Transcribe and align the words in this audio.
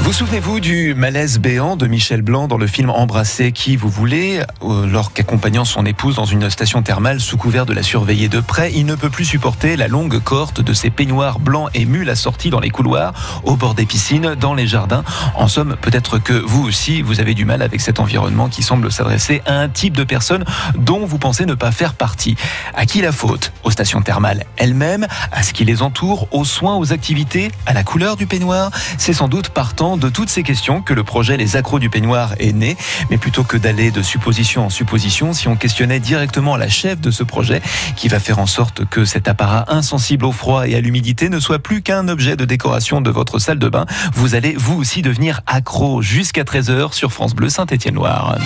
Vous 0.00 0.12
souvenez-vous 0.12 0.58
du 0.58 0.94
malaise 0.94 1.38
béant 1.38 1.76
de 1.76 1.86
Michel 1.86 2.22
Blanc 2.22 2.48
dans 2.48 2.56
le 2.56 2.66
film 2.66 2.90
Embrasser 2.90 3.52
qui 3.52 3.76
vous 3.76 3.88
voulez 3.88 4.42
euh, 4.62 4.86
Lorsqu'accompagnant 4.86 5.64
son 5.64 5.86
épouse 5.86 6.16
dans 6.16 6.24
une 6.24 6.50
station 6.50 6.82
thermale 6.82 7.20
sous 7.20 7.36
couvert 7.36 7.66
de 7.66 7.72
la 7.72 7.82
surveiller 7.82 8.28
de 8.28 8.40
près, 8.40 8.72
il 8.72 8.86
ne 8.86 8.94
peut 8.94 9.10
plus 9.10 9.26
supporter 9.26 9.76
la 9.76 9.88
longue 9.88 10.18
cohorte 10.18 10.60
de 10.60 10.72
ses 10.72 10.90
peignoirs 10.90 11.38
blancs 11.38 11.70
et 11.74 11.84
mules 11.84 12.10
assortis 12.10 12.50
dans 12.50 12.58
les 12.58 12.70
couloirs, 12.70 13.12
au 13.44 13.54
bord 13.54 13.74
des 13.74 13.86
piscines, 13.86 14.34
dans 14.34 14.54
les 14.54 14.66
jardins. 14.66 15.04
En 15.36 15.46
somme, 15.46 15.76
peut-être 15.80 16.18
que 16.18 16.32
vous 16.32 16.64
aussi, 16.64 17.02
vous 17.02 17.20
avez 17.20 17.34
du 17.34 17.44
mal 17.44 17.62
avec 17.62 17.80
cet 17.80 18.00
environnement 18.00 18.48
qui 18.48 18.62
semble 18.62 18.90
s'adresser 18.90 19.42
à 19.46 19.60
un 19.60 19.68
type 19.68 19.96
de 19.96 20.04
personne 20.04 20.44
dont 20.74 21.04
vous 21.04 21.18
pensez 21.18 21.46
ne 21.46 21.54
pas 21.54 21.70
faire 21.70 21.94
partie. 21.94 22.34
À 22.74 22.86
qui 22.86 23.02
la 23.02 23.12
faute? 23.12 23.52
Aux 23.62 23.70
stations 23.70 24.02
thermales 24.02 24.44
elles-mêmes, 24.56 25.06
à 25.30 25.42
ce 25.42 25.52
qui 25.52 25.64
les 25.64 25.82
entoure, 25.82 26.28
aux 26.32 26.44
soins, 26.44 26.76
aux 26.76 26.92
activités, 26.92 27.52
à 27.66 27.74
la 27.74 27.84
couleur 27.84 28.16
du 28.16 28.26
peignoir? 28.26 28.70
C'est 28.98 29.12
sans 29.12 29.28
doute 29.28 29.50
partant 29.50 29.81
de 29.82 30.08
toutes 30.08 30.28
ces 30.28 30.44
questions 30.44 30.80
que 30.80 30.94
le 30.94 31.02
projet 31.02 31.36
Les 31.36 31.56
Accros 31.56 31.80
du 31.80 31.90
Peignoir 31.90 32.34
est 32.38 32.52
né. 32.52 32.76
Mais 33.10 33.18
plutôt 33.18 33.42
que 33.42 33.56
d'aller 33.56 33.90
de 33.90 34.00
supposition 34.00 34.66
en 34.66 34.70
supposition, 34.70 35.32
si 35.32 35.48
on 35.48 35.56
questionnait 35.56 35.98
directement 35.98 36.56
la 36.56 36.68
chef 36.68 37.00
de 37.00 37.10
ce 37.10 37.24
projet, 37.24 37.60
qui 37.96 38.06
va 38.06 38.20
faire 38.20 38.38
en 38.38 38.46
sorte 38.46 38.84
que 38.84 39.04
cet 39.04 39.26
apparat 39.26 39.64
insensible 39.68 40.24
au 40.24 40.30
froid 40.30 40.68
et 40.68 40.76
à 40.76 40.80
l'humidité 40.80 41.28
ne 41.28 41.40
soit 41.40 41.58
plus 41.58 41.82
qu'un 41.82 42.06
objet 42.06 42.36
de 42.36 42.44
décoration 42.44 43.00
de 43.00 43.10
votre 43.10 43.40
salle 43.40 43.58
de 43.58 43.68
bain, 43.68 43.86
vous 44.14 44.36
allez 44.36 44.54
vous 44.56 44.78
aussi 44.78 45.02
devenir 45.02 45.40
accro 45.46 46.00
jusqu'à 46.00 46.44
13h 46.44 46.92
sur 46.92 47.12
France 47.12 47.34
Bleu 47.34 47.48
Saint-Étienne-Loire. 47.48 48.38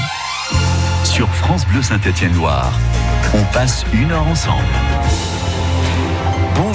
Sur 1.04 1.28
France 1.28 1.66
Bleu 1.66 1.82
Saint-Étienne-Loire, 1.82 2.72
on 3.34 3.42
passe 3.52 3.84
une 3.92 4.10
heure 4.10 4.26
ensemble. 4.26 4.64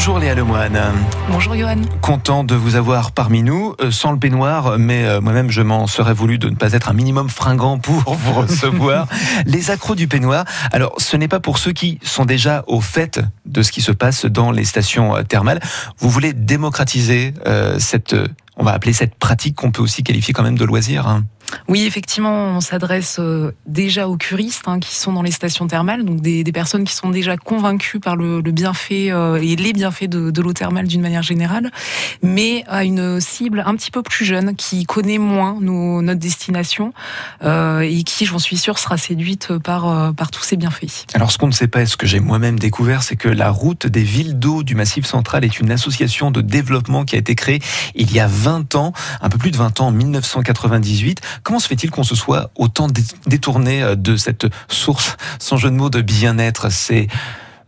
Bonjour 0.04 0.18
Léa 0.18 0.34
Lemoine. 0.34 0.82
Bonjour 1.30 1.56
Johan. 1.56 1.80
Content 2.02 2.44
de 2.44 2.56
vous 2.56 2.76
avoir 2.76 3.12
parmi 3.12 3.44
nous, 3.44 3.76
euh, 3.82 3.92
sans 3.92 4.12
le 4.12 4.18
peignoir, 4.18 4.80
mais 4.80 5.06
euh, 5.06 5.22
moi-même 5.22 5.52
je 5.52 5.62
m'en 5.62 5.86
serais 5.86 6.16
voulu 6.16 6.40
de 6.40 6.50
ne 6.50 6.56
pas 6.56 6.74
être 6.74 6.90
un 6.90 6.94
minimum 6.94 7.30
fringant 7.30 7.78
pour 7.78 8.16
vous 8.16 8.34
recevoir. 8.34 9.08
les 9.46 9.70
accros 9.70 9.94
du 9.94 10.08
peignoir, 10.08 10.46
alors 10.72 10.96
ce 10.98 11.18
n'est 11.18 11.28
pas 11.28 11.40
pour 11.40 11.60
ceux 11.60 11.72
qui 11.72 12.00
sont 12.02 12.26
déjà 12.26 12.64
au 12.66 12.82
fait 12.82 13.22
de 13.46 13.62
ce 13.62 13.72
qui 13.72 13.82
se 13.82 13.92
passe 13.92 14.26
dans 14.26 14.50
les 14.50 14.66
stations 14.66 15.16
euh, 15.16 15.22
thermales. 15.22 15.60
Vous 16.00 16.10
voulez 16.10 16.34
démocratiser 16.34 17.36
cette, 17.78 18.16
on 18.58 18.64
va 18.64 18.72
appeler 18.72 18.94
cette 18.94 19.14
pratique 19.14 19.56
qu'on 19.56 19.70
peut 19.70 19.84
aussi 19.84 20.02
qualifier 20.02 20.34
quand 20.34 20.44
même 20.44 20.58
de 20.58 20.66
loisir. 20.66 21.08
Hein. 21.08 21.26
Oui, 21.68 21.86
effectivement, 21.86 22.56
on 22.56 22.62
s'adresse 22.62 23.18
euh, 23.20 23.52
déjà 23.66 24.08
aux 24.08 24.18
curistes 24.18 24.64
hein, 24.68 24.80
qui 24.80 24.96
sont 24.96 25.14
dans 25.14 25.22
les 25.22 25.32
stations 25.32 25.68
thermales, 25.68 26.04
donc 26.04 26.22
des, 26.22 26.44
personnes 26.52 26.84
qui 26.84 26.94
sont 26.94 27.10
déjà 27.10 27.38
convaincues 27.38 28.00
par 28.00 28.16
le, 28.16 28.42
bienfait 28.42 29.12
euh, 29.12 29.40
et 29.42 29.56
les 29.56 29.72
bienfaits 29.72 30.10
de, 30.10 30.42
l'eau 30.42 30.54
thermale 30.54 30.88
d'une 30.88 31.02
manière 31.02 31.24
générale, 31.24 31.72
mais 32.22 32.64
à 32.68 32.84
une 32.84 33.22
cible 33.22 33.64
un 33.66 33.76
petit 33.76 33.92
peu 33.92 34.02
plus 34.02 34.26
jeune 34.26 34.56
qui 34.56 34.86
connaît 34.86 35.18
moins 35.18 35.58
notre 35.62 36.20
destination 36.20 36.94
euh, 37.44 37.80
et 37.82 38.04
qui, 38.04 38.26
j'en 38.26 38.40
suis 38.40 38.58
sûre, 38.58 38.80
sera 38.80 38.98
séduite 38.98 39.58
par, 39.60 40.14
par 40.14 40.32
tous 40.32 40.44
ces 40.44 40.58
bienfaits. 40.58 41.06
Alors, 41.14 41.32
ce 41.32 41.38
qu'on 41.38 41.48
ne 41.48 41.54
sait 41.54 41.68
pas, 41.68 41.84
et 41.84 41.86
ce 41.86 41.96
que 41.96 42.08
j'ai 42.08 42.20
moi-même 42.20 42.60
découvert, 42.60 43.04
c'est 43.04 43.16
que 43.16 43.30
la 43.30 43.50
route 43.50 43.88
des 43.88 44.04
villes 44.04 44.40
d'eau 44.40 44.64
du 44.64 44.76
Massif 44.76 45.06
central 45.06 45.46
est 45.46 45.60
une 45.60 45.72
association 45.72 46.32
de 46.32 46.42
développement 46.42 47.06
qui 47.06 47.16
a 47.16 47.20
été 47.20 47.36
créée 47.36 47.62
il 47.96 48.12
y 48.12 48.20
a 48.20 48.28
20 48.28 48.76
ans, 48.76 48.94
un 49.22 49.30
peu 49.30 49.38
plus 49.38 49.52
de 49.52 49.58
20 49.58 49.82
ans, 49.82 49.88
en 49.88 49.92
1998 49.92 51.22
Comment 51.44 51.60
se 51.60 51.68
fait-il 51.68 51.92
qu'on 51.92 52.04
se 52.04 52.16
soit 52.16 52.52
autant 52.56 52.88
détourné 53.26 53.84
euh, 53.84 53.96
de 53.96 54.16
cette 54.16 54.48
source, 54.68 55.18
sans 55.40 55.58
jeu 55.58 55.70
de 55.70 55.76
mots, 55.76 55.90
de 55.90 56.02
bien-être? 56.02 56.68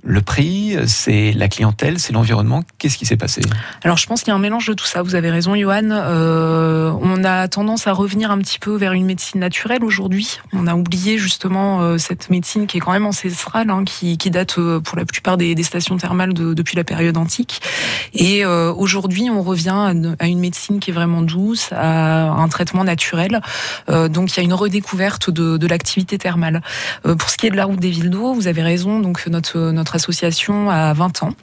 Le 0.04 0.22
prix, 0.22 0.76
c'est 0.86 1.32
la 1.32 1.48
clientèle, 1.48 2.00
c'est 2.00 2.14
l'environnement. 2.14 2.64
Qu'est-ce 2.78 2.98
qui 2.98 3.06
s'est 3.06 3.18
passé? 3.18 3.42
Alors 3.84 3.98
je 3.98 4.06
pense 4.06 4.22
qu'il 4.22 4.30
y 4.30 4.32
a 4.32 4.36
un 4.36 4.40
mélange 4.40 4.68
de 4.68 4.74
tout 4.74 4.86
ça. 4.86 5.02
Vous 5.02 5.16
avez 5.16 5.32
raison, 5.32 5.56
Johan. 5.56 5.90
Euh, 5.92 6.92
on 7.02 7.24
a 7.24 7.48
tendance 7.48 7.88
à 7.88 7.94
revenir 7.94 8.32
un 8.32 8.38
petit 8.40 8.60
peu 8.60 8.76
vers 8.76 8.94
une 8.94 9.06
médecine 9.06 9.40
naturelle 9.40 9.84
aujourd'hui. 9.84 10.40
On 10.52 10.68
a 10.68 10.76
oublié 10.76 11.18
justement 11.18 11.82
euh, 11.82 11.98
cette 11.98 12.30
médecine 12.30 12.68
qui 12.68 12.78
est 12.78 12.80
quand 12.82 12.92
même 12.92 13.06
ancestrale, 13.06 13.70
hein, 13.70 13.84
qui, 13.86 14.18
date 14.30 14.58
euh, 14.58 14.80
pour 14.80 14.98
la 14.98 15.06
plupart 15.06 15.38
des, 15.38 15.64
stations 15.64 15.96
thermales 15.96 16.34
depuis 16.34 16.76
la 16.76 16.84
période 16.84 17.16
antique. 17.16 17.62
Et 18.14 18.46
aujourd'hui, 18.46 19.30
on 19.30 19.42
revient 19.42 19.94
à 20.20 20.28
une 20.28 20.40
médecine 20.40 20.82
qui 20.82 20.92
est 20.92 20.94
vraiment 20.94 21.22
douce, 21.22 21.70
à 21.72 22.32
un 22.32 22.48
traitement 22.50 22.84
naturel. 22.84 23.40
donc 23.88 24.34
il 24.34 24.38
y 24.38 24.40
a 24.42 24.44
une 24.44 24.54
redécouverte 24.54 25.30
de, 25.30 25.56
de 25.56 25.68
l'activité 25.68 26.18
thermale. 26.18 26.62
pour 27.04 27.30
ce 27.30 27.38
qui 27.38 27.48
est 27.48 27.50
de 27.50 27.56
la 27.56 27.64
route 27.64 27.80
des 27.80 27.92
villes 27.92 28.10
d'eau, 28.10 28.34
vous 28.34 28.48
avez 28.48 28.62
raison. 28.62 29.00
Donc 29.00 29.26
notre 29.28 29.72
notre 29.72 29.93
association 29.94 30.70
a 30.70 30.94
20 30.94 31.24
ans. 31.24 31.34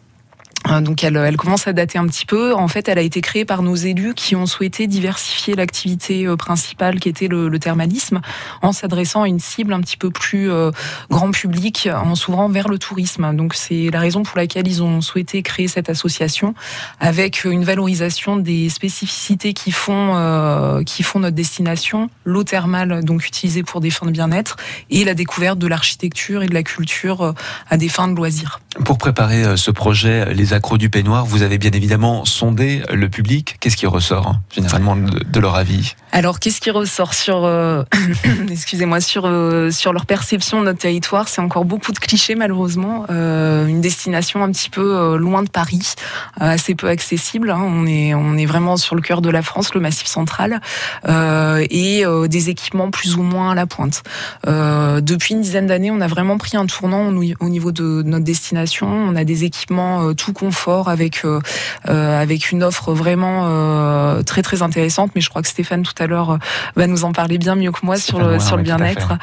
Euh, 0.69 0.81
donc 0.81 1.03
elle, 1.04 1.37
commence 1.37 1.66
à 1.66 1.72
dater 1.72 1.98
un 1.98 2.06
petit 2.06 2.26
peu. 2.26 2.54
En 2.54 2.69
fait, 2.69 2.88
elle 2.88 2.98
a 2.98 3.03
été 3.03 3.21
créée 3.21 3.44
par 3.44 3.62
nos 3.62 3.75
élus 3.75 4.15
qui 4.15 4.37
ont 4.37 4.47
souhaité 4.47 4.87
diversifier 4.87 5.54
l'activité 5.54 6.26
euh, 6.26 6.37
principale 6.37 7.00
qui 7.00 7.09
était 7.09 7.28
le, 7.28 7.50
thermalisme 7.59 8.21
en 8.62 8.72
s'adressant 8.72 9.22
à 9.22 9.28
une 9.28 9.41
cible 9.41 9.72
un 9.72 9.81
petit 9.81 9.97
peu 9.97 10.10
plus 10.10 10.50
euh, 10.50 10.71
grand 11.10 11.31
public, 11.31 11.88
en 11.93 12.15
s'ouvrant 12.15 12.48
vers 12.48 12.69
le 12.69 12.78
tourisme. 12.78 13.34
Donc 13.34 13.54
c'est 13.54 13.91
la 13.91 14.00
raison 14.00 14.22
pour 14.22 14.37
laquelle 14.37 14.66
ils 14.66 14.82
ont 14.82 15.00
souhaité 15.00 15.43
créer 15.43 15.69
cette 15.69 15.91
association 15.91 16.54
avec 17.00 17.44
une 17.44 17.65
valorisation 17.65 18.37
des 18.37 18.69
spécificités 18.71 19.53
qui 19.53 19.72
font 19.72 20.81
qui 20.87 21.03
font 21.03 21.21
notre 21.21 21.37
destination, 21.37 22.09
l'eau 22.25 22.44
thermale 22.44 23.04
donc 23.04 23.27
utilisée 23.27 23.62
pour 23.62 23.81
des 23.81 23.91
fins 23.91 24.06
de 24.06 24.10
bien-être 24.10 24.56
et 24.91 25.04
la 25.04 25.15
découverte 25.15 25.59
de 25.59 25.66
l'architecture 25.66 26.42
et 26.42 26.47
de 26.47 26.54
la 26.54 26.62
culture 26.62 27.34
à 27.69 27.77
des 27.77 27.88
fins 27.88 28.09
de 28.09 28.15
loisirs. 28.15 28.60
Pour 28.84 28.98
préparer 28.98 29.56
ce 29.56 29.71
projet, 29.71 30.32
les 30.32 30.50
accros 30.53 30.78
du 30.78 30.91
peignoir, 30.91 31.25
vous 31.27 31.43
avez 31.43 31.59
bien 31.59 31.71
évidemment 31.72 32.25
sondé 32.25 32.83
le 32.93 33.09
public. 33.09 33.56
Qu'est-ce 33.61 33.77
qui 33.77 33.87
ressort 33.87 34.37
généralement 34.55 34.97
de, 34.97 35.41
leur 35.41 35.55
avis? 35.55 35.94
Alors, 36.12 36.41
qu'est-ce 36.41 36.60
qui 36.60 36.71
ressort 36.71 37.15
sur, 37.15 37.44
euh, 37.44 37.84
excusez-moi, 38.50 39.00
sur 39.00 39.26
euh, 39.26 39.71
sur 39.71 39.93
leur 39.93 40.06
perception 40.06 40.60
de 40.60 40.66
notre 40.66 40.78
territoire? 40.78 41.28
C'est 41.28 41.41
encore 41.41 41.65
beaucoup 41.65 41.93
de 41.93 41.98
clichés 41.98 42.34
malheureusement. 42.34 43.06
Euh, 43.10 43.66
une 43.66 43.81
destination 43.81 44.43
un 44.43 44.50
petit 44.50 44.71
peu 44.71 45.16
loin 45.16 45.43
de 45.43 45.48
Paris, 45.48 45.94
assez 46.38 46.75
peu 46.75 46.88
accessible. 46.88 47.50
Hein. 47.50 47.60
On 47.62 47.87
est 47.87 48.15
on 48.15 48.37
est 48.37 48.47
vraiment 48.47 48.76
sur 48.76 48.97
le 48.97 49.03
cœur 49.03 49.22
de 49.22 49.31
la 49.31 49.43
France, 49.43 49.72
le 49.75 49.81
Massif 49.81 50.06
central, 50.06 50.60
et 51.09 52.04
des 52.28 52.50
équipements 52.50 52.91
plus 52.91 53.16
ou 53.16 53.22
moins 53.22 53.53
à 53.53 53.54
la 53.54 53.66
pointe. 53.66 54.03
depuis 54.47 55.34
une 55.34 55.41
dizaine 55.41 55.66
d'années, 55.66 55.91
on 55.91 56.00
a 56.00 56.09
vraiment 56.09 56.38
pris 56.38 56.56
un 56.56 56.66
tournant 56.66 57.06
au 57.09 57.48
niveau 57.48 57.72
de 57.72 58.03
notre 58.04 58.25
destination. 58.25 58.88
On 58.88 59.16
a 59.16 59.25
des 59.25 59.44
équipements 59.44 60.12
tout 60.15 60.32
confort 60.32 60.88
avec 60.88 61.25
euh, 61.25 61.41
euh, 61.88 62.21
avec 62.21 62.50
une 62.50 62.62
offre 62.62 62.92
vraiment 62.92 63.44
euh, 63.47 64.22
très 64.22 64.42
très 64.42 64.62
intéressante. 64.62 65.12
Mais 65.15 65.21
je 65.21 65.31
crois 65.31 65.42
que 65.42 65.48
Stéphane 65.48 65.82
tout 65.82 66.00
à 66.00 66.06
l'heure 66.06 66.38
va 66.77 66.87
nous 66.87 67.05
en 67.05 67.12
parler 67.12 67.38
bien 67.38 67.55
mieux 67.55 67.72
que 67.72 67.84
moi 67.84 67.97
sur 67.97 68.19
le, 68.19 68.38
sur 68.38 68.56
le 68.56 68.62
bien-être. 68.62 69.15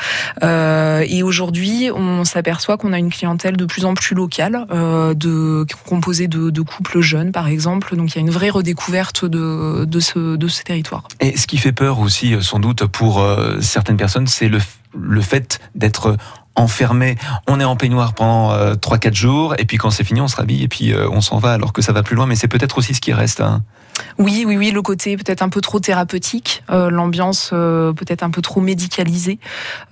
et 0.44 1.24
aujourd'hui, 1.24 1.90
on 1.94 2.24
s'aperçoit 2.24 2.78
qu'on 2.78 2.94
a 2.94 2.98
une 2.98 3.12
clientèle 3.12 3.58
de 3.58 3.66
plus 3.66 3.86
en 3.86 3.94
plus 3.94 4.16
locale, 4.16 4.66
de 4.70 5.66
composée 5.86 6.28
de, 6.28 6.50
de, 6.50 6.62
couples 6.62 7.02
jeunes 7.02 7.32
par 7.32 7.48
exemple. 7.48 7.96
Donc 7.96 8.14
il 8.14 8.16
y 8.16 8.20
a 8.20 8.22
une 8.22 8.32
vraie 8.32 8.50
redécouverte 8.50 9.26
de 9.26 9.86
de 9.86 10.00
ce 10.00 10.36
de 10.36 10.48
ce 10.48 10.64
territoire. 10.64 11.08
Et 11.20 11.38
ce 11.38 11.48
qui 11.48 11.58
fait 11.58 11.72
peur 11.72 12.00
aussi, 12.00 12.36
sans 12.42 12.60
doute 12.60 12.86
pour 12.86 13.26
certaines 13.62 13.98
personnes, 13.98 14.28
c'est 14.28 14.50
le 14.50 14.60
le 15.00 15.22
fait 15.22 15.60
d'être 15.76 16.18
enfermé, 16.58 17.18
on 17.48 17.60
est 17.60 17.64
en 17.64 17.76
peignoir 17.76 18.14
pendant 18.14 18.52
euh, 18.52 18.74
3-4 18.74 19.14
jours, 19.14 19.56
et 19.60 19.66
puis 19.66 19.78
quand 19.78 19.92
c'est 19.92 20.04
fini, 20.04 20.22
on 20.22 20.28
se 20.28 20.36
rhabille, 20.36 20.64
et 20.64 20.68
puis 20.68 20.92
euh, 20.92 21.08
on 21.10 21.22
s'en 21.22 21.38
va, 21.38 21.54
alors 21.54 21.72
que 21.72 21.82
ça 21.82 21.94
va 21.94 22.02
plus 22.02 22.16
loin, 22.16 22.26
mais 22.26 22.36
c'est 22.36 22.48
peut-être 22.48 22.80
aussi 22.80 22.96
ce 22.96 23.02
qui 23.02 23.14
reste. 23.14 23.42
Hein. 23.42 23.64
Oui, 24.20 24.46
oui, 24.48 24.58
oui, 24.58 24.72
le 24.72 24.82
côté 24.82 25.16
peut-être 25.16 25.42
un 25.42 25.50
peu 25.50 25.62
trop 25.62 25.80
thérapeutique, 25.80 26.64
euh, 26.72 26.90
l'ambiance 26.90 27.52
euh, 27.54 27.94
peut-être 27.94 28.24
un 28.24 28.32
peu 28.32 28.42
trop 28.42 28.62
médicalisée. 28.62 29.40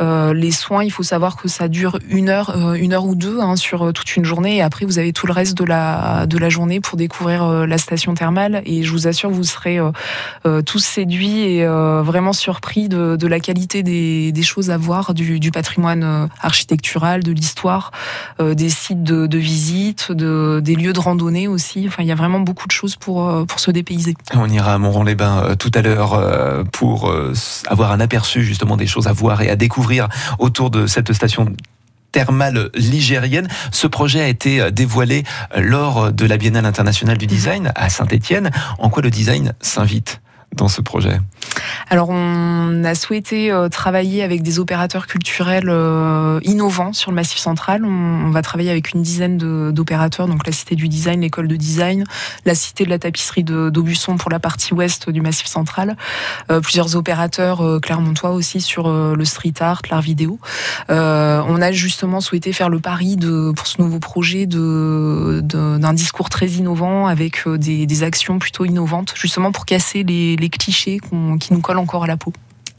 Euh, 0.02 0.34
les 0.34 0.52
soins, 0.52 0.84
il 0.84 0.92
faut 0.92 1.04
savoir 1.04 1.36
que 1.36 1.48
ça 1.48 1.68
dure 1.68 2.00
une 2.10 2.30
heure, 2.30 2.56
une 2.76 2.94
heure 2.94 3.06
ou 3.06 3.16
deux 3.16 3.40
hein, 3.40 3.56
sur 3.56 3.94
toute 3.94 4.16
une 4.16 4.26
journée, 4.26 4.58
et 4.58 4.62
après 4.62 4.86
vous 4.86 5.00
avez 5.00 5.14
tout 5.14 5.28
le 5.28 5.34
reste 5.34 5.58
de 5.58 5.64
la 5.64 6.26
de 6.26 6.38
la 6.38 6.50
journée 6.50 6.80
pour 6.80 6.98
découvrir 6.98 7.68
la 7.68 7.78
station 7.78 8.14
thermale. 8.14 8.62
Et 8.66 8.84
je 8.84 8.92
vous 8.92 9.08
assure, 9.08 9.30
vous 9.30 9.44
serez 9.44 9.80
tous 10.66 10.80
séduits 10.80 11.42
et 11.42 11.66
vraiment 11.66 12.34
surpris 12.34 12.90
de, 12.90 13.28
la 13.28 13.40
qualité 13.40 13.84
des, 13.84 14.32
des, 14.32 14.44
choses 14.44 14.70
à 14.70 14.78
voir, 14.78 15.14
du, 15.14 15.40
du 15.40 15.52
patrimoine 15.52 16.30
architectural, 16.42 17.24
de 17.24 17.32
l'histoire, 17.32 17.92
des 18.40 18.70
sites 18.70 19.04
de, 19.04 19.38
visite, 19.38 20.12
de, 20.12 20.62
des 20.64 20.76
lieux 20.76 20.94
de 20.94 21.00
randonnée 21.00 21.48
aussi. 21.48 21.86
Enfin, 21.88 22.04
il 22.04 22.08
y 22.08 22.12
a 22.12 22.16
vraiment 22.16 22.40
beaucoup 22.40 22.68
de 22.68 22.72
choses 22.72 22.96
pour 22.96 23.46
pour 23.46 23.60
se 23.60 23.72
dépayser. 23.72 23.95
On 24.34 24.50
ira 24.50 24.74
à 24.74 24.78
Montron-les-Bains 24.78 25.44
euh, 25.44 25.56
tout 25.56 25.72
à 25.74 25.82
l'heure 25.82 26.14
euh, 26.14 26.64
pour 26.64 27.10
euh, 27.10 27.34
avoir 27.68 27.92
un 27.92 28.00
aperçu 28.00 28.44
justement 28.44 28.78
des 28.78 28.88
choses 28.88 29.08
à 29.08 29.14
voir 29.14 29.42
et 29.42 29.50
à 29.50 29.56
découvrir 29.56 30.08
autour 30.40 30.70
de 30.70 30.88
cette 30.88 31.14
station 31.14 31.48
thermale 32.12 32.70
ligérienne. 32.76 33.48
Ce 33.72 33.88
projet 33.88 34.22
a 34.22 34.28
été 34.28 34.72
dévoilé 34.72 35.24
lors 35.58 36.14
de 36.14 36.26
la 36.26 36.38
Biennale 36.38 36.66
internationale 36.66 37.18
du 37.18 37.28
design 37.28 37.74
à 37.76 37.90
Saint-Étienne. 37.90 38.52
En 38.80 38.90
quoi 38.90 39.04
le 39.04 39.10
design 39.10 39.54
s'invite 39.60 40.22
dans 40.56 40.70
ce 40.70 40.82
projet? 40.82 41.20
Alors, 41.90 42.10
on 42.10 42.84
a 42.84 42.96
souhaité 42.96 43.52
euh, 43.52 43.70
travailler 43.70 44.24
avec 44.24 44.42
des 44.42 44.60
opérateurs 44.60 45.08
culturels 45.08 45.70
euh, 45.70 46.40
innovants 46.44 46.94
sur 46.94 47.12
le 47.12 47.16
Massif 47.16 47.38
Central. 47.38 47.86
On, 47.86 48.32
va 48.32 48.42
travailler 48.42 48.72
avec 48.72 48.92
une 48.92 49.02
dizaine 49.02 49.38
d'opérateurs, 49.72 50.28
donc 50.28 50.46
la 50.46 50.52
Cité 50.52 50.76
du 50.76 50.90
Design, 50.90 51.22
l'école 51.22 51.48
de 51.48 51.56
design, 51.56 52.04
la 52.44 52.56
Cité 52.56 52.84
de 52.84 52.90
la 52.90 53.00
tapisserie 53.00 53.44
d'Aubusson 53.44 54.18
pour 54.18 54.30
la 54.30 54.40
partie 54.40 54.74
ouest 54.74 55.10
du 55.10 55.22
Massif 55.22 55.48
Central, 55.48 55.96
euh, 56.52 56.60
plusieurs 56.60 56.96
opérateurs 56.98 57.64
clermontois 57.82 58.32
aussi 58.32 58.60
sur 58.60 58.92
le 58.92 59.26
street 59.26 59.54
art, 59.60 59.82
l'art 59.90 60.02
vidéo. 60.02 60.40
on 60.90 61.62
a 61.62 61.72
justement 61.72 62.20
souhaité 62.20 62.52
faire 62.52 62.70
le 62.70 62.80
pari 62.80 63.18
pour 63.56 63.68
ce 63.68 63.82
nouveau 63.82 64.00
projet 64.00 64.48
d'un 64.48 65.94
discours 65.94 66.30
très 66.30 66.48
innovant 66.48 67.08
avec 67.08 67.48
des, 67.48 68.04
actions 68.04 68.40
plutôt 68.40 68.66
innovantes, 68.66 69.14
justement 69.16 69.54
pour 69.54 69.66
casser 69.66 70.04
les, 70.04 70.36
les 70.36 70.50
clichés 70.50 71.00
qui 71.38 71.54
nous 71.54 71.62
collent 71.62 71.78
encore 71.78 72.04
à 72.04 72.08
la 72.08 72.18
peau. 72.18 72.34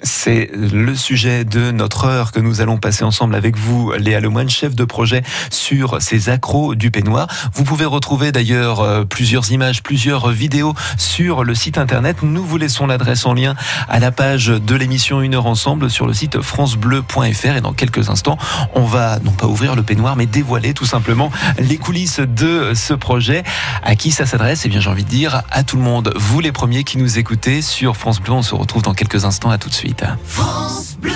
C'est 0.07 0.49
le 0.55 0.95
sujet 0.95 1.45
de 1.45 1.73
notre 1.73 2.05
heure 2.05 2.31
que 2.31 2.39
nous 2.39 2.61
allons 2.61 2.79
passer 2.79 3.03
ensemble 3.03 3.35
avec 3.35 3.57
vous, 3.57 3.93
Léa 3.99 4.21
Lemoine, 4.21 4.49
chef 4.49 4.77
de 4.77 4.85
projet 4.85 5.25
sur 5.51 6.01
ces 6.01 6.29
accros 6.29 6.77
du 6.77 6.93
peignoir. 6.93 7.27
Vous 7.53 7.65
pouvez 7.65 7.85
retrouver 7.85 8.31
d'ailleurs 8.31 8.81
euh, 8.81 9.05
plusieurs 9.05 9.51
images, 9.51 9.83
plusieurs 9.83 10.31
vidéos 10.31 10.75
sur 10.97 11.43
le 11.43 11.57
site 11.57 11.77
internet. 11.77 12.19
Nous 12.23 12.45
vous 12.45 12.57
laissons 12.57 12.87
l'adresse 12.87 13.27
en 13.27 13.35
lien 13.35 13.57
à 13.89 13.99
la 13.99 14.13
page 14.13 14.47
de 14.47 14.75
l'émission 14.77 15.21
Une 15.21 15.35
heure 15.35 15.47
ensemble 15.47 15.91
sur 15.91 16.07
le 16.07 16.15
site 16.15 16.41
francebleu.fr 16.41 17.57
et 17.57 17.61
dans 17.61 17.73
quelques 17.73 18.09
instants, 18.09 18.39
on 18.75 18.85
va 18.85 19.19
non 19.19 19.33
pas 19.33 19.47
ouvrir 19.47 19.75
le 19.75 19.83
peignoir 19.83 20.15
mais 20.15 20.27
dévoiler 20.27 20.73
tout 20.73 20.87
simplement 20.87 21.33
les 21.59 21.79
coulisses 21.79 22.21
de 22.21 22.75
ce 22.75 22.95
projet. 22.95 23.43
À 23.83 23.97
qui 23.97 24.13
ça 24.13 24.25
s'adresse? 24.25 24.63
Eh 24.67 24.69
bien, 24.69 24.79
j'ai 24.79 24.91
envie 24.91 25.05
de 25.05 25.11
dire 25.11 25.43
à 25.51 25.65
tout 25.65 25.77
le 25.77 25.83
monde. 25.83 26.13
Vous 26.15 26.39
les 26.39 26.53
premiers 26.53 26.85
qui 26.85 26.97
nous 26.97 27.19
écoutez 27.19 27.61
sur 27.61 27.97
France 27.97 28.21
Bleu, 28.21 28.35
on 28.35 28.43
se 28.43 28.55
retrouve 28.55 28.83
dans 28.83 28.95
quelques 28.95 29.25
instants. 29.25 29.51
À 29.51 29.59
tout 29.59 29.69
de 29.69 29.75
suite. 29.75 29.96
France 30.25 30.97
Bleu. 30.99 31.13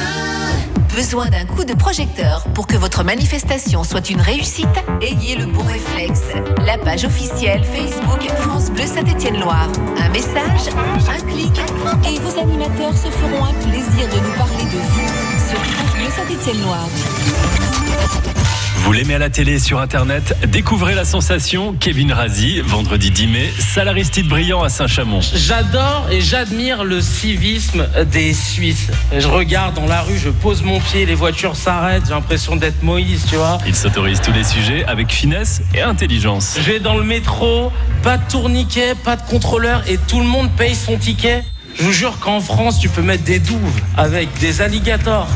Besoin 0.94 1.29
d'un 1.29 1.44
coup 1.44 1.65
de 1.65 1.75
projecteur 1.75 2.44
pour 2.55 2.67
que 2.67 2.77
votre 2.77 3.05
manifestation 3.05 3.85
soit 3.85 4.11
une 4.11 4.21
réussite? 4.21 4.67
Ayez 5.00 5.37
le 5.37 5.47
bon 5.47 5.62
réflexe. 5.62 6.23
La 6.67 6.79
page 6.79 7.05
officielle 7.05 7.62
Facebook 7.65 8.29
France 8.38 8.71
Bleu 8.71 8.87
Saint-Étienne-Loire. 8.87 9.69
Un 9.99 10.09
message, 10.11 10.73
un 11.09 11.21
clic, 11.31 11.61
et 12.09 12.19
vos 12.21 12.38
animateurs 12.38 12.97
se 12.97 13.11
feront 13.11 13.44
un 13.44 13.55
plaisir 13.55 14.09
de 14.09 14.27
nous 14.27 14.37
parler 14.37 14.65
de 14.65 14.79
vous 14.79 15.40
sur 15.50 15.58
France. 15.58 16.91
Vous 18.76 18.93
l'aimez 18.93 19.14
à 19.14 19.19
la 19.19 19.31
télé 19.31 19.55
et 19.55 19.58
sur 19.58 19.81
Internet 19.81 20.37
Découvrez 20.49 20.94
la 20.94 21.05
sensation 21.05 21.75
Kevin 21.79 22.12
Razi, 22.12 22.61
vendredi 22.61 23.11
10 23.11 23.26
mai, 23.26 23.52
salaristide 23.58 24.29
brillant 24.29 24.62
à 24.62 24.69
Saint-Chamond. 24.69 25.20
J'adore 25.35 26.06
et 26.11 26.20
j'admire 26.20 26.85
le 26.85 27.00
civisme 27.00 27.87
des 28.12 28.32
Suisses. 28.32 28.91
Je 29.17 29.26
regarde 29.26 29.75
dans 29.75 29.87
la 29.87 30.02
rue, 30.02 30.19
je 30.19 30.31
pose 30.31 30.62
mon 30.62 30.79
pied, 30.81 31.05
les 31.05 31.14
voitures 31.14 31.56
s'arrêtent, 31.56 32.05
j'ai 32.06 32.14
l'impression 32.14 32.56
d'être 32.56 32.82
Moïse, 32.82 33.26
tu 33.29 33.37
vois. 33.37 33.58
Il 33.67 33.75
s'autorise 33.75 34.20
tous 34.20 34.32
les 34.32 34.44
sujets 34.44 34.85
avec 34.87 35.11
finesse 35.11 35.62
et 35.75 35.82
intelligence. 35.82 36.56
Je 36.58 36.73
vais 36.73 36.81
dans 36.81 36.96
le 36.96 37.05
métro, 37.05 37.73
pas 38.03 38.19
de 38.19 38.31
tourniquet, 38.31 38.94
pas 38.94 39.17
de 39.17 39.23
contrôleur 39.23 39.82
et 39.88 39.99
tout 39.99 40.20
le 40.20 40.26
monde 40.26 40.50
paye 40.56 40.75
son 40.75 40.96
ticket. 40.96 41.44
Je 41.76 41.84
vous 41.84 41.93
jure 41.93 42.19
qu'en 42.19 42.40
France, 42.40 42.78
tu 42.78 42.88
peux 42.88 43.02
mettre 43.02 43.25
des 43.25 43.38
douves 43.38 43.81
avec 43.96 44.28
des 44.38 44.61
alligators 44.61 45.28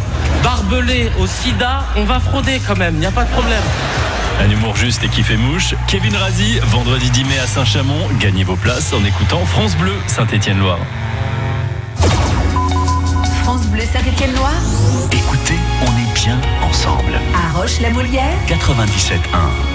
barbelés 0.42 1.10
au 1.18 1.26
sida. 1.26 1.84
On 1.96 2.04
va 2.04 2.20
frauder 2.20 2.60
quand 2.66 2.76
même, 2.76 2.94
il 2.94 3.00
n'y 3.00 3.06
a 3.06 3.10
pas 3.10 3.24
de 3.24 3.30
problème. 3.30 3.62
Un 4.40 4.50
humour 4.50 4.74
juste 4.76 5.02
et 5.04 5.08
qui 5.08 5.22
fait 5.22 5.36
mouche. 5.36 5.74
Kevin 5.86 6.16
Razi, 6.16 6.58
vendredi 6.64 7.08
10 7.10 7.24
mai 7.24 7.38
à 7.38 7.46
Saint-Chamond. 7.46 8.08
Gagnez 8.18 8.44
vos 8.44 8.56
places 8.56 8.92
en 8.92 9.04
écoutant 9.04 9.44
France 9.46 9.76
Bleu, 9.76 9.92
Saint-Étienne-Loire. 10.06 10.80
France 13.42 13.66
Bleu, 13.66 13.82
Saint-Étienne-Loire. 13.90 14.60
Écoutez, 15.12 15.58
on 15.82 15.86
est 15.86 16.14
bien 16.14 16.38
ensemble. 16.62 17.12
À 17.34 17.56
Roche-la-Molière. 17.56 18.34
97.1. 18.48 19.73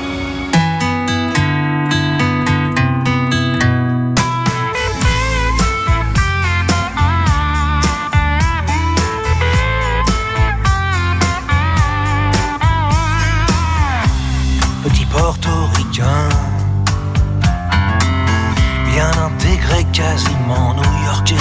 bien 18.94 19.12
intégré, 19.28 19.86
quasiment 19.94 20.74
new-yorkais. 20.74 21.36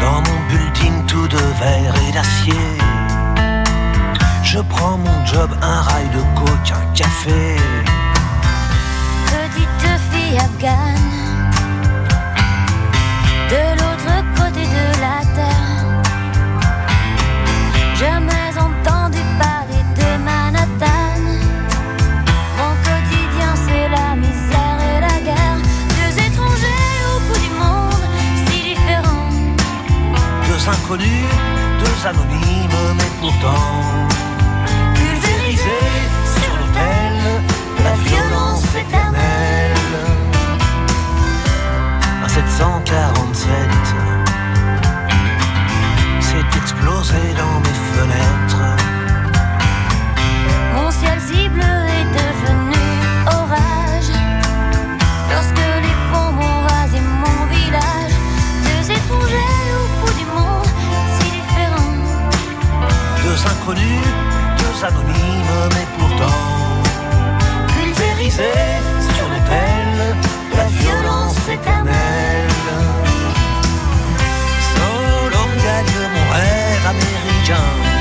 Dans 0.00 0.20
mon 0.26 0.40
building 0.48 1.06
tout 1.06 1.28
de 1.28 1.42
verre 1.60 1.94
et 2.08 2.12
d'acier. 2.12 2.66
Je 4.42 4.58
prends 4.60 4.98
mon 4.98 5.26
job, 5.26 5.50
un 5.62 5.80
rail 5.82 6.08
de 6.10 6.22
coke, 6.38 6.72
un 6.72 6.86
café. 6.94 7.56
Petite 9.26 9.90
fille 10.10 10.38
afghane, 10.38 11.10
de 13.50 13.62
l'autre 13.78 13.89
inconnus, 30.70 31.28
deux 31.80 32.06
anonymes, 32.06 32.94
mais 32.96 33.10
pourtant 33.20 34.08
pulvérisés 34.94 35.92
sur 36.36 36.52
l'autel 36.58 37.12
la 37.84 37.94
violence 38.08 38.64
éternelle. 38.74 39.96
Un 42.24 42.28
747 42.28 43.48
s'est 46.20 46.58
explosé 46.58 47.22
dans 47.36 47.60
mes 47.60 47.78
fenêtres. 47.94 48.76
Mon 50.74 50.90
ciel 50.90 51.20
cible 51.20 51.79
deux 63.68 64.84
anonymes, 64.84 65.68
mais 65.74 65.86
pourtant 65.98 66.36
pulvérisés 67.68 68.42
sur 69.14 69.28
l'autel 69.28 70.16
la 70.56 70.64
violence 70.64 71.48
éternelle. 71.48 72.48
Solo 74.72 75.44
gagne 75.64 76.00
mon 76.14 76.32
rêve 76.32 76.86
américain. 76.86 77.99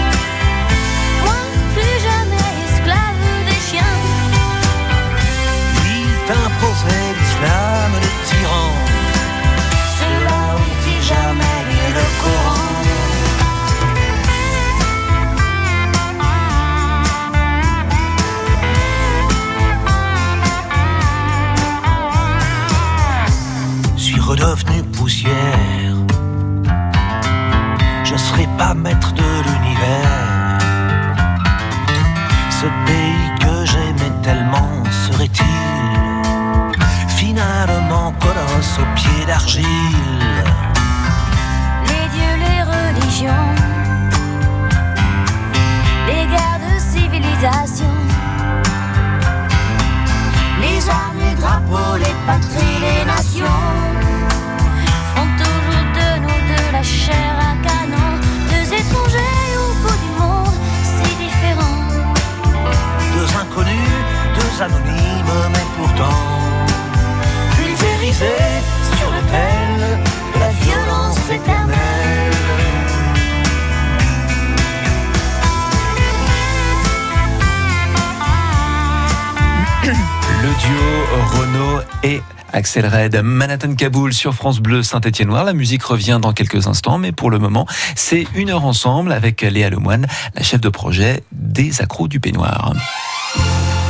Axel 82.59 82.85
Red, 82.85 83.21
Manhattan 83.23 83.73
Kaboul 83.73 84.11
sur 84.13 84.33
France 84.33 84.59
Bleu 84.59 84.83
Saint-Étienne 84.83 85.29
Noir. 85.29 85.45
La 85.45 85.53
musique 85.53 85.81
revient 85.81 86.19
dans 86.21 86.33
quelques 86.33 86.67
instants, 86.67 86.97
mais 86.97 87.13
pour 87.13 87.31
le 87.31 87.39
moment, 87.39 87.65
c'est 87.95 88.27
une 88.35 88.49
heure 88.49 88.65
ensemble 88.65 89.13
avec 89.13 89.43
Léa 89.43 89.69
Lemoine, 89.69 90.07
la 90.35 90.43
chef 90.43 90.59
de 90.59 90.67
projet 90.67 91.23
des 91.31 91.81
accros 91.81 92.09
du 92.09 92.19
peignoir. 92.19 92.73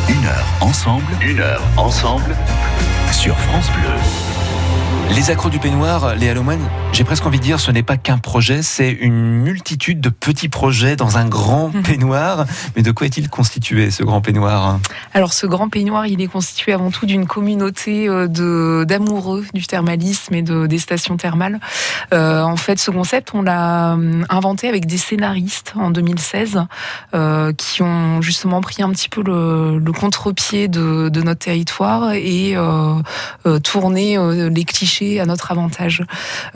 Une 0.08 0.24
heure 0.24 0.46
ensemble, 0.62 1.12
une 1.20 1.40
heure 1.40 1.64
ensemble 1.78 2.36
sur 3.12 3.36
France 3.40 3.72
Bleu. 3.72 4.29
Les 5.16 5.32
accros 5.32 5.50
du 5.50 5.60
peignoir, 5.60 6.16
Léa 6.16 6.34
Lemoine, 6.34 6.62
j'ai 6.94 7.04
presque 7.04 7.26
envie 7.26 7.40
de 7.40 7.44
dire, 7.44 7.60
ce 7.60 7.72
n'est 7.72 7.84
pas 7.84 7.98
qu'un 7.98 8.18
projet, 8.20 8.62
c'est 8.62 8.90
une 8.92 9.32
multitude 9.42 10.00
de 10.00 10.10
petits 10.10 10.48
projets 10.50 10.96
dans 10.96 11.18
un 11.18 11.26
grand 11.26 11.70
Mhm. 11.74 11.82
peignoir. 11.84 12.46
Mais 12.76 12.84
de 12.84 12.92
quoi 12.92 13.06
est-il 13.08 13.28
constitué, 13.30 13.92
ce 13.92 14.04
grand 14.04 14.22
peignoir? 14.22 14.80
Alors 15.14 15.34
ce 15.34 15.46
grand 15.46 15.68
peignoir, 15.68 16.06
il 16.08 16.22
est 16.22 16.28
constitué 16.28 16.72
avant 16.74 16.90
tout 16.90 17.06
d'une 17.06 17.26
communauté 17.26 18.08
euh, 18.08 18.28
de 18.28 18.86
d'amoureux 18.88 19.46
du 19.54 19.66
thermalisme 19.66 20.34
et 20.36 20.42
de, 20.42 20.68
des 20.68 20.78
stations 20.78 21.18
thermales. 21.18 21.60
Euh, 22.14 22.42
en 22.44 22.56
fait, 22.56 22.80
ce 22.80 22.90
concept, 22.92 23.32
on 23.34 23.42
l'a 23.42 23.94
hum, 23.94 24.26
inventé 24.30 24.70
avec 24.70 24.86
des 24.86 24.98
scénaristes 24.98 25.74
en 25.76 25.90
2016 25.92 26.62
euh, 27.14 27.52
qui 27.54 27.82
ont 27.82 28.22
justement 28.22 28.62
pris 28.62 28.84
un 28.84 28.90
petit 28.92 29.10
peu 29.10 29.22
le, 29.24 29.80
le 29.80 29.92
contre-pied 29.92 30.68
de, 30.70 31.10
de 31.10 31.22
notre 31.22 31.40
territoire 31.42 32.14
et 32.14 32.54
euh, 32.56 32.94
euh, 33.46 33.60
tourné 33.60 34.18
euh, 34.18 34.50
les 34.50 34.64
clichés 34.64 34.99
à 35.20 35.26
notre 35.26 35.52
avantage. 35.52 36.04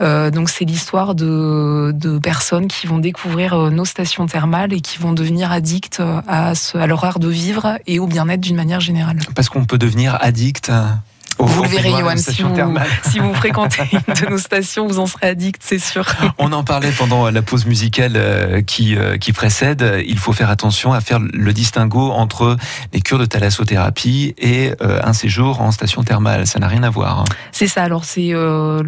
Euh, 0.00 0.30
donc 0.30 0.48
c'est 0.48 0.64
l'histoire 0.64 1.14
de, 1.14 1.92
personnes 2.22 2.68
qui 2.68 2.86
vont 2.86 2.98
découvrir 2.98 3.54
euh, 3.54 3.70
nos 3.70 3.84
stations 3.84 4.26
thermales 4.26 4.72
et 4.72 4.80
qui 4.80 4.98
vont 4.98 5.12
devenir 5.12 5.50
addictes 5.52 6.00
euh, 6.00 6.20
à, 6.26 6.52
à 6.74 6.86
leur 6.86 7.04
art 7.04 7.18
de 7.18 7.28
vivre 7.28 7.78
et 7.86 7.98
au 7.98 8.06
bien-être 8.06 8.40
d'une 8.40 8.56
manière 8.56 8.80
générale. 8.80 9.18
Parce 9.34 9.48
qu'on 9.48 9.64
peut 9.64 9.78
devenir 9.78 10.16
addict 10.20 10.70
au 11.38 11.46
vous 11.46 11.60
au 11.60 11.64
le 11.64 11.68
verrez, 11.70 11.90
Johan, 11.90 12.16
si 12.16 12.42
vous, 12.42 12.54
thermales. 12.54 12.86
si 13.10 13.18
vous 13.18 13.34
fréquentez 13.34 13.82
une 13.92 14.14
de 14.14 14.30
nos 14.30 14.38
stations, 14.38 14.86
vous 14.86 14.98
en 14.98 15.06
serez 15.06 15.28
addict, 15.28 15.60
c'est 15.64 15.78
sûr. 15.78 16.04
On 16.38 16.52
en 16.52 16.64
parlait 16.64 16.92
pendant 16.92 17.30
la 17.30 17.42
pause 17.42 17.66
musicale 17.66 18.12
euh, 18.16 18.62
qui, 18.62 18.96
euh, 18.96 19.16
qui 19.18 19.32
précède. 19.32 20.02
Il 20.06 20.18
faut 20.18 20.32
faire 20.32 20.50
attention 20.50 20.92
à 20.92 21.00
faire 21.00 21.18
le 21.20 21.52
distinguo 21.52 22.10
entre 22.12 22.56
les 22.92 23.00
cures 23.00 23.18
de 23.18 23.24
thalassothérapie 23.26 24.34
et 24.38 24.72
euh, 24.82 25.00
un 25.04 25.12
séjour 25.12 25.60
en 25.60 25.70
station 25.72 26.02
thermale. 26.04 26.46
Ça 26.46 26.58
n'a 26.58 26.68
rien 26.68 26.82
à 26.82 26.90
voir. 26.90 27.20
hein. 27.20 27.24
C'est 27.52 27.66
ça, 27.68 27.82
alors 27.82 28.04
c'est 28.04 28.30
euh, 28.32 28.82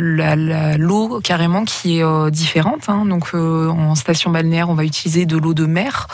l'eau 0.79 1.21
carrément 1.23 1.65
qui 1.65 1.99
est 1.99 2.05
euh, 2.05 2.31
différente. 2.31 2.85
hein. 2.88 3.05
Donc 3.07 3.29
euh, 3.35 3.69
en 3.69 3.95
station 3.95 4.31
balnéaire, 4.31 4.69
on 4.71 4.75
va 4.75 4.85
utiliser 4.85 5.26
de 5.26 5.37
l'eau 5.37 5.55
de 5.55 5.67
mer. 5.67 6.07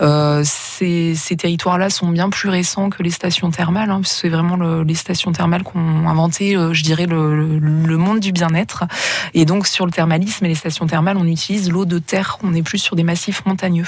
Euh, 0.00 0.42
ces, 0.44 1.14
ces 1.14 1.36
territoires-là 1.36 1.90
sont 1.90 2.08
bien 2.08 2.30
plus 2.30 2.48
récents 2.48 2.90
que 2.90 3.02
les 3.02 3.10
stations 3.10 3.50
thermales. 3.50 3.90
Hein, 3.90 4.00
c'est 4.04 4.28
vraiment 4.28 4.56
le- 4.56 4.82
les 4.82 4.94
stations 4.94 5.32
thermales 5.32 5.62
qu'ont 5.78 6.08
inventé, 6.08 6.56
euh, 6.56 6.72
je 6.72 6.82
dirais, 6.82 7.06
le, 7.06 7.58
le- 7.58 7.58
le 7.58 7.96
monde 7.96 8.20
du 8.20 8.32
bien-être. 8.32 8.84
Et 9.34 9.44
donc 9.44 9.66
sur 9.66 9.86
le 9.86 9.92
thermalisme 9.92 10.44
et 10.44 10.48
les 10.48 10.54
stations 10.54 10.86
thermales, 10.86 11.16
on 11.16 11.26
utilise 11.26 11.70
l'eau 11.70 11.84
de 11.84 11.98
terre. 11.98 12.38
On 12.42 12.54
est 12.54 12.62
plus 12.62 12.78
sur 12.78 12.96
des 12.96 13.02
massifs 13.04 13.44
montagneux. 13.46 13.86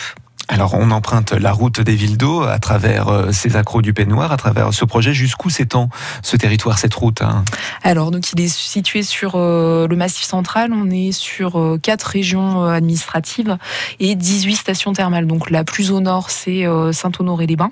Alors 0.49 0.75
on 0.75 0.91
emprunte 0.91 1.31
la 1.31 1.53
route 1.53 1.81
des 1.81 1.95
villes 1.95 2.17
d'eau 2.17 2.43
à 2.43 2.59
travers 2.59 3.07
euh, 3.07 3.31
ces 3.31 3.55
accros 3.55 3.83
du 3.83 3.93
peignoir, 3.95 4.33
à 4.33 4.37
travers 4.37 4.75
ce 4.75 4.85
projet. 4.85 5.15
Jusqu'où 5.15 5.49
s'étend 5.49 5.91
ce 6.23 6.37
territoire, 6.37 6.77
cette 6.79 6.95
route 6.95 7.23
hein? 7.23 7.45
Alors, 7.85 8.11
donc, 8.11 8.33
il 8.33 8.41
est 8.41 8.49
situé 8.53 9.05
sur 9.05 9.35
euh, 9.37 9.87
le 9.87 9.95
Massif 9.95 10.25
central. 10.25 10.73
On 10.73 10.91
est 10.91 11.13
sur 11.13 11.59
euh, 11.61 11.79
quatre 11.81 12.03
régions 12.03 12.65
euh, 12.65 12.71
administratives 12.73 13.59
et 14.01 14.17
18 14.17 14.57
stations 14.57 14.93
thermales. 14.93 15.27
Donc, 15.29 15.51
la 15.51 15.63
plus 15.63 15.93
au 15.93 16.01
nord, 16.01 16.31
c'est 16.31 16.65
Saint-Honoré-les-Bains, 16.93 17.71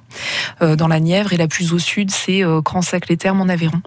dans 0.60 0.88
la 0.88 1.00
Nièvre, 1.00 1.32
et 1.32 1.36
la 1.36 1.48
plus 1.48 1.72
au 1.72 1.78
sud, 1.78 2.10
c'est 2.12 2.42
Cransac-les-Thermes, 2.64 3.40
en 3.40 3.48
Aveyron. 3.48 3.80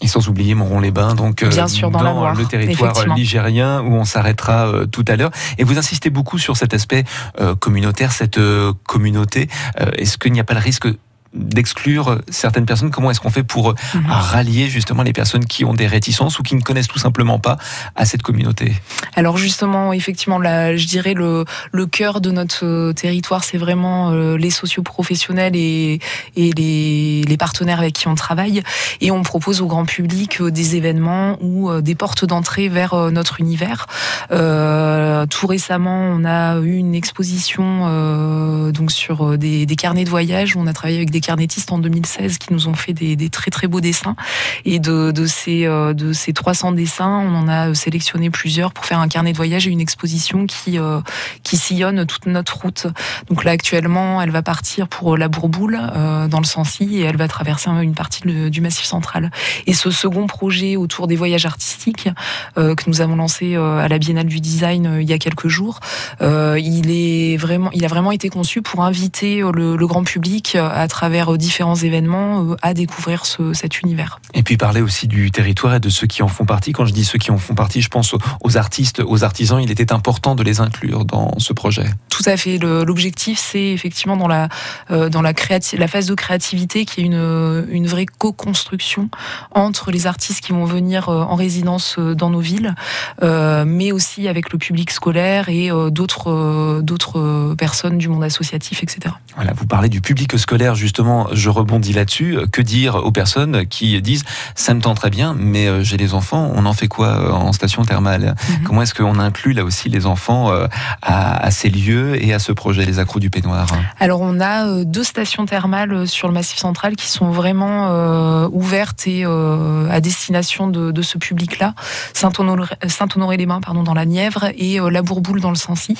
Et 0.00 0.06
sans 0.06 0.28
oublier 0.28 0.54
Moron-les-Bains, 0.54 1.14
donc 1.14 1.42
euh, 1.42 1.48
Bien 1.48 1.66
sûr, 1.66 1.90
dans 1.90 2.00
Loire, 2.02 2.34
le 2.34 2.44
territoire 2.44 2.90
effectivement. 2.92 3.14
ligérien 3.16 3.80
où 3.82 3.94
on 3.94 4.04
s'arrêtera 4.04 4.68
euh, 4.68 4.86
tout 4.86 5.04
à 5.08 5.16
l'heure. 5.16 5.30
Et 5.58 5.64
vous 5.64 5.76
insistez 5.78 6.08
beaucoup 6.10 6.38
sur 6.38 6.56
cet 6.56 6.72
aspect 6.72 7.04
euh, 7.40 7.54
communautaire, 7.56 8.12
cette 8.12 8.38
euh, 8.38 8.72
communauté. 8.86 9.48
Euh, 9.80 9.90
Est-ce 9.96 10.16
qu'il 10.16 10.32
n'y 10.32 10.40
a 10.40 10.44
pas 10.44 10.54
le 10.54 10.60
risque 10.60 10.86
d'exclure 11.34 12.20
certaines 12.30 12.66
personnes 12.66 12.90
Comment 12.90 13.10
est-ce 13.10 13.20
qu'on 13.20 13.30
fait 13.30 13.42
pour 13.42 13.70
euh, 13.70 13.74
Mhm. 13.94 14.06
rallier 14.08 14.68
justement 14.68 15.02
les 15.02 15.12
personnes 15.12 15.44
qui 15.44 15.64
ont 15.64 15.74
des 15.74 15.86
réticences 15.86 16.38
ou 16.38 16.42
qui 16.42 16.54
ne 16.54 16.60
connaissent 16.60 16.88
tout 16.88 16.98
simplement 16.98 17.38
pas 17.38 17.56
à 17.96 18.04
cette 18.04 18.22
communauté? 18.22 18.72
Alors 19.16 19.36
justement, 19.36 19.92
effectivement, 19.92 20.38
là, 20.38 20.76
je 20.76 20.86
dirais 20.86 21.14
le, 21.14 21.44
le 21.72 21.86
cœur 21.86 22.20
de 22.20 22.30
notre 22.30 22.64
euh, 22.64 22.92
territoire, 22.92 23.44
c'est 23.44 23.58
vraiment 23.58 24.10
euh, 24.10 24.36
les 24.36 24.50
socioprofessionnels 24.50 25.54
et, 25.56 25.98
et 26.36 26.52
les, 26.52 27.22
les 27.26 27.36
partenaires 27.36 27.78
avec 27.80 27.94
qui 27.94 28.08
on 28.08 28.14
travaille. 28.14 28.62
Et 29.00 29.10
on 29.10 29.22
propose 29.22 29.60
au 29.60 29.66
grand 29.66 29.84
public 29.84 30.40
euh, 30.40 30.50
des 30.50 30.76
événements 30.76 31.36
ou 31.40 31.70
euh, 31.70 31.80
des 31.80 31.94
portes 31.94 32.24
d'entrée 32.24 32.68
vers 32.68 32.94
euh, 32.94 33.10
notre 33.10 33.40
univers. 33.40 33.86
Euh, 34.30 35.26
tout 35.26 35.46
récemment, 35.46 35.98
on 36.14 36.24
a 36.24 36.58
eu 36.60 36.76
une 36.76 36.94
exposition 36.94 37.84
euh, 37.86 38.72
donc 38.72 38.92
sur 38.92 39.26
euh, 39.32 39.36
des, 39.38 39.66
des 39.66 39.76
carnets 39.76 40.04
de 40.04 40.10
voyage. 40.10 40.56
On 40.56 40.66
a 40.66 40.72
travaillé 40.72 40.98
avec 40.98 41.10
des 41.10 41.17
carnétistes 41.20 41.72
en 41.72 41.78
2016 41.78 42.38
qui 42.38 42.52
nous 42.52 42.68
ont 42.68 42.74
fait 42.74 42.92
des, 42.92 43.16
des 43.16 43.30
très 43.30 43.50
très 43.50 43.66
beaux 43.66 43.80
dessins. 43.80 44.16
Et 44.64 44.78
de, 44.78 45.12
ces, 45.26 45.66
euh, 45.66 45.94
de 45.94 46.12
ces 46.12 46.32
300 46.32 46.72
dessins, 46.72 47.18
on 47.18 47.34
en 47.34 47.48
a 47.48 47.74
sélectionné 47.74 48.30
plusieurs 48.30 48.72
pour 48.72 48.84
faire 48.84 49.00
un 49.00 49.08
carnet 49.08 49.32
de 49.32 49.36
voyage 49.36 49.66
et 49.66 49.70
une 49.70 49.80
exposition 49.80 50.46
qui, 50.46 50.78
euh, 50.78 51.00
qui 51.42 51.56
sillonne 51.56 52.06
toute 52.06 52.26
notre 52.26 52.60
route. 52.60 52.86
Donc 53.28 53.44
là, 53.44 53.52
actuellement, 53.52 54.20
elle 54.22 54.30
va 54.30 54.42
partir 54.42 54.88
pour 54.88 55.16
la 55.16 55.28
Bourboule, 55.28 55.78
euh, 55.94 56.28
dans 56.28 56.40
le 56.40 56.44
Sancy, 56.44 56.98
et 56.98 57.02
elle 57.02 57.16
va 57.16 57.28
traverser 57.28 57.70
une 57.70 57.94
partie 57.94 58.22
du 58.50 58.60
Massif 58.60 58.84
central. 58.84 59.30
Et 59.66 59.74
ce 59.74 59.90
second 59.90 60.26
projet 60.26 60.76
autour 60.76 61.06
des 61.06 61.16
voyages 61.16 61.46
artistiques, 61.46 62.08
euh, 62.56 62.74
que 62.74 62.84
nous 62.88 63.00
avons 63.00 63.16
lancé 63.16 63.54
euh, 63.54 63.78
à 63.78 63.88
la 63.88 63.98
Biennale 63.98 64.26
du 64.26 64.40
Design 64.40 64.86
euh, 64.86 65.02
il 65.02 65.08
y 65.08 65.12
a 65.12 65.18
quelques 65.18 65.48
jours, 65.48 65.80
euh, 66.20 66.58
il, 66.60 66.90
est 66.90 67.36
vraiment, 67.36 67.70
il 67.72 67.84
a 67.84 67.88
vraiment 67.88 68.12
été 68.12 68.28
conçu 68.28 68.62
pour 68.62 68.84
inviter 68.84 69.42
euh, 69.42 69.52
le, 69.52 69.76
le 69.76 69.86
grand 69.86 70.04
public, 70.04 70.54
euh, 70.54 70.68
à 70.68 70.86
travers 70.88 71.07
euh, 71.08 71.36
différents 71.36 71.74
événements, 71.76 72.42
euh, 72.42 72.56
à 72.62 72.74
découvrir 72.74 73.26
ce, 73.26 73.52
cet 73.52 73.80
univers. 73.80 74.20
Et 74.34 74.42
puis 74.42 74.56
parler 74.56 74.80
aussi 74.80 75.06
du 75.08 75.30
territoire 75.30 75.74
et 75.74 75.80
de 75.80 75.88
ceux 75.88 76.06
qui 76.06 76.22
en 76.22 76.28
font 76.28 76.44
partie. 76.44 76.72
Quand 76.72 76.86
je 76.86 76.92
dis 76.92 77.04
ceux 77.04 77.18
qui 77.18 77.30
en 77.30 77.38
font 77.38 77.54
partie, 77.54 77.82
je 77.82 77.88
pense 77.88 78.14
aux- 78.14 78.56
artistes, 78.56 79.02
aux 79.04 79.24
artisans. 79.24 79.60
Il 79.60 79.70
était 79.70 79.92
important 79.92 80.34
de 80.34 80.42
les 80.42 80.60
inclure 80.60 81.04
dans 81.04 81.38
ce 81.38 81.52
projet. 81.52 81.86
Tout 82.08 82.22
à 82.26 82.36
fait. 82.36 82.58
L'objectif, 82.58 83.38
c'est 83.38 83.68
effectivement 83.68 84.16
dans 84.16 84.28
la 84.28 84.48
euh, 84.90 85.08
dans 85.08 85.22
la, 85.22 85.32
phase 85.34 86.06
de 86.06 86.14
créativité 86.14 86.84
qui 86.84 87.00
est 87.00 87.04
une 87.04 87.66
une 87.70 87.86
vraie 87.86 88.06
co-construction 88.06 89.08
entre 89.52 89.90
les 89.90 90.06
artistes 90.06 90.40
qui 90.40 90.52
vont 90.52 90.64
venir 90.64 91.08
en 91.08 91.34
résidence 91.34 91.98
dans 91.98 92.30
nos 92.30 92.40
villes, 92.40 92.74
euh, 93.22 93.64
mais 93.66 93.92
aussi 93.92 94.28
avec 94.28 94.52
le 94.52 94.58
public 94.58 94.90
scolaire 94.90 95.48
et 95.48 95.70
euh, 95.70 95.90
d'autres 95.90 96.80
d'autres 96.82 97.54
personnes 97.56 97.98
du 97.98 98.08
monde 98.08 98.24
associatif, 98.24 98.82
etc. 98.82 99.14
Voilà, 99.34 99.52
vous 99.52 99.66
parlez 99.66 99.88
du 99.88 100.00
public 100.00 100.36
scolaire, 100.38 100.74
justement, 100.74 100.97
je 101.32 101.48
rebondis 101.50 101.92
là-dessus. 101.92 102.38
Que 102.52 102.62
dire 102.62 102.94
aux 102.96 103.12
personnes 103.12 103.66
qui 103.66 104.00
disent 104.02 104.24
ça 104.54 104.74
me 104.74 104.80
tend 104.80 104.94
très 104.94 105.10
bien, 105.10 105.34
mais 105.38 105.66
euh, 105.66 105.82
j'ai 105.82 105.96
les 105.96 106.14
enfants, 106.14 106.50
on 106.54 106.66
en 106.66 106.72
fait 106.72 106.88
quoi 106.88 107.08
euh, 107.08 107.30
en 107.30 107.52
station 107.52 107.84
thermale? 107.84 108.34
Mhm. 108.48 108.64
Comment 108.64 108.82
est-ce 108.82 108.94
qu'on 108.94 109.18
inclut 109.18 109.52
là 109.52 109.64
aussi 109.64 109.88
les 109.88 110.06
enfants 110.06 110.50
euh, 110.50 110.66
à, 111.02 111.36
à 111.44 111.50
ces 111.50 111.68
lieux 111.70 112.22
et 112.22 112.32
à 112.34 112.38
ce 112.38 112.52
projet, 112.52 112.84
les 112.84 112.98
accros 112.98 113.20
du 113.20 113.30
peignoir? 113.30 113.66
Alors 114.00 114.20
on 114.20 114.40
a 114.40 114.66
euh, 114.66 114.84
deux 114.84 115.04
stations 115.04 115.46
thermales 115.46 115.92
euh, 115.92 116.06
sur 116.06 116.28
le 116.28 116.34
Massif 116.34 116.58
central 116.58 116.96
qui 116.96 117.08
sont 117.08 117.30
vraiment 117.30 117.88
euh, 117.90 118.48
ouvertes 118.52 119.06
et 119.06 119.24
euh, 119.24 119.88
à 119.90 120.00
destination 120.00 120.68
de, 120.68 120.90
de 120.90 121.02
ce 121.02 121.18
public-là. 121.18 121.74
Saint-Honoré- 122.14 122.76
Saint-Honoré-les-Bains, 122.86 123.60
pardon, 123.60 123.82
dans 123.82 123.94
la 123.94 124.04
Nièvre 124.06 124.46
et 124.56 124.80
euh, 124.80 124.90
la 124.90 125.02
Bourboule 125.02 125.40
dans 125.40 125.50
le 125.50 125.56
Sancy. 125.56 125.96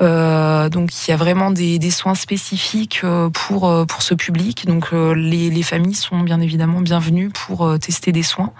Euh, 0.00 0.68
donc 0.68 0.90
il 1.06 1.10
y 1.10 1.14
a 1.14 1.16
vraiment 1.16 1.50
des, 1.50 1.78
des 1.78 1.90
soins 1.90 2.14
spécifiques 2.14 3.00
euh, 3.04 3.28
pour 3.30 3.68
euh, 3.68 3.84
pour 3.84 4.02
ce 4.02 4.14
public. 4.14 4.35
Donc 4.66 4.88
euh, 4.92 5.14
les, 5.14 5.50
les 5.50 5.62
familles 5.62 5.94
sont 5.94 6.20
bien 6.20 6.40
évidemment 6.40 6.80
bienvenues 6.80 7.30
pour 7.30 7.66
euh, 7.66 7.78
tester 7.78 8.12
des 8.12 8.22
soins. 8.22 8.52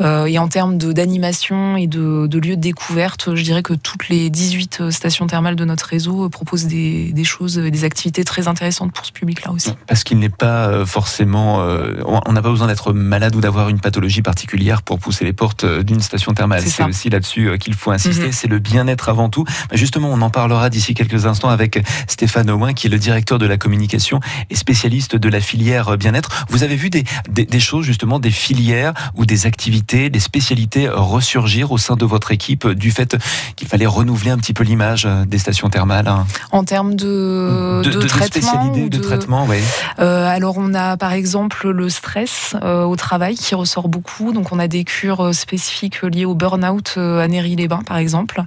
Euh, 0.00 0.26
et 0.26 0.38
en 0.38 0.48
termes 0.48 0.78
d'animation 0.78 1.76
et 1.76 1.86
de, 1.86 2.26
de 2.26 2.38
lieux 2.38 2.56
de 2.56 2.60
découverte, 2.60 3.34
je 3.34 3.42
dirais 3.42 3.62
que 3.62 3.74
toutes 3.74 4.08
les 4.08 4.30
18 4.30 4.90
stations 4.90 5.26
thermales 5.26 5.56
de 5.56 5.64
notre 5.64 5.86
réseau 5.86 6.28
proposent 6.28 6.66
des, 6.66 7.12
des 7.12 7.24
choses, 7.24 7.58
et 7.58 7.70
des 7.70 7.84
activités 7.84 8.24
très 8.24 8.48
intéressantes 8.48 8.92
pour 8.92 9.04
ce 9.04 9.12
public-là 9.12 9.52
aussi. 9.52 9.72
Parce 9.86 10.04
qu'il 10.04 10.18
n'est 10.18 10.28
pas 10.28 10.84
forcément. 10.86 11.58
on 12.06 12.32
n'a 12.32 12.42
pas 12.42 12.50
besoin 12.50 12.66
d'être 12.66 12.92
malade 12.92 13.34
ou 13.36 13.40
d'avoir 13.40 13.68
une 13.68 13.80
pathologie 13.80 14.22
particulière 14.22 14.82
pour 14.82 14.98
pousser 14.98 15.24
les 15.24 15.32
portes 15.32 15.64
d'une 15.64 16.00
station 16.00 16.32
thermale. 16.32 16.62
C'est 16.66 16.84
aussi 16.84 17.10
là-dessus 17.10 17.58
qu'il 17.58 17.74
faut 17.74 17.90
insister. 17.90 18.26
Mhm. 18.26 18.32
C'est 18.32 18.48
le 18.48 18.58
bien-être 18.58 19.08
avant 19.08 19.28
tout. 19.28 19.44
Bah, 19.44 19.76
Justement, 19.76 20.08
on 20.10 20.20
en 20.20 20.30
parlera 20.30 20.70
d'ici 20.70 20.94
quelques 20.94 21.26
instants 21.26 21.50
avec 21.50 21.84
Stéphane 22.06 22.50
Aouin, 22.50 22.72
qui 22.72 22.86
est 22.86 22.90
le 22.90 22.98
directeur 22.98 23.38
de 23.38 23.46
la 23.46 23.56
communication 23.56 24.20
et 24.50 24.54
spécialiste 24.54 25.17
de 25.18 25.28
la 25.28 25.40
filière 25.40 25.96
bien-être. 25.96 26.46
Vous 26.48 26.62
avez 26.62 26.76
vu 26.76 26.90
des, 26.90 27.04
des, 27.28 27.60
choses, 27.60 27.84
justement, 27.84 28.18
des 28.18 28.30
filières 28.30 28.92
ou 29.14 29.26
des 29.26 29.46
activités, 29.46 30.10
des 30.10 30.20
spécialités 30.20 30.88
ressurgir 30.88 31.72
au 31.72 31.78
sein 31.78 31.96
de 31.96 32.04
votre 32.04 32.32
équipe 32.32 32.68
du 32.68 32.90
fait 32.90 33.16
qu'il 33.56 33.68
fallait 33.68 33.86
renouveler 33.86 34.30
un 34.30 34.38
petit 34.38 34.54
peu 34.54 34.64
l'image 34.64 35.08
des 35.26 35.38
stations 35.38 35.68
thermales 35.68 36.08
hein 36.08 36.26
En 36.52 36.64
termes 36.64 36.94
de, 36.94 37.82
de, 37.84 37.90
de, 37.90 38.06
traitement 38.06 38.72
de, 38.72 38.98
traitement, 38.98 39.46
oui. 39.48 39.58
alors, 39.98 40.56
on 40.58 40.74
a 40.74 40.96
par 40.96 41.12
exemple 41.12 41.68
le 41.68 41.88
stress 41.88 42.54
au 42.62 42.96
travail 42.96 43.34
qui 43.36 43.54
ressort 43.54 43.88
beaucoup. 43.88 44.32
Donc, 44.32 44.52
on 44.52 44.58
a 44.58 44.68
des 44.68 44.84
cures 44.84 45.34
spécifiques 45.34 46.02
liées 46.02 46.24
au 46.24 46.34
burn-out 46.34 46.94
à 46.96 47.26
Néry-les-Bains, 47.28 47.82
par 47.86 47.96
exemple. 47.98 48.42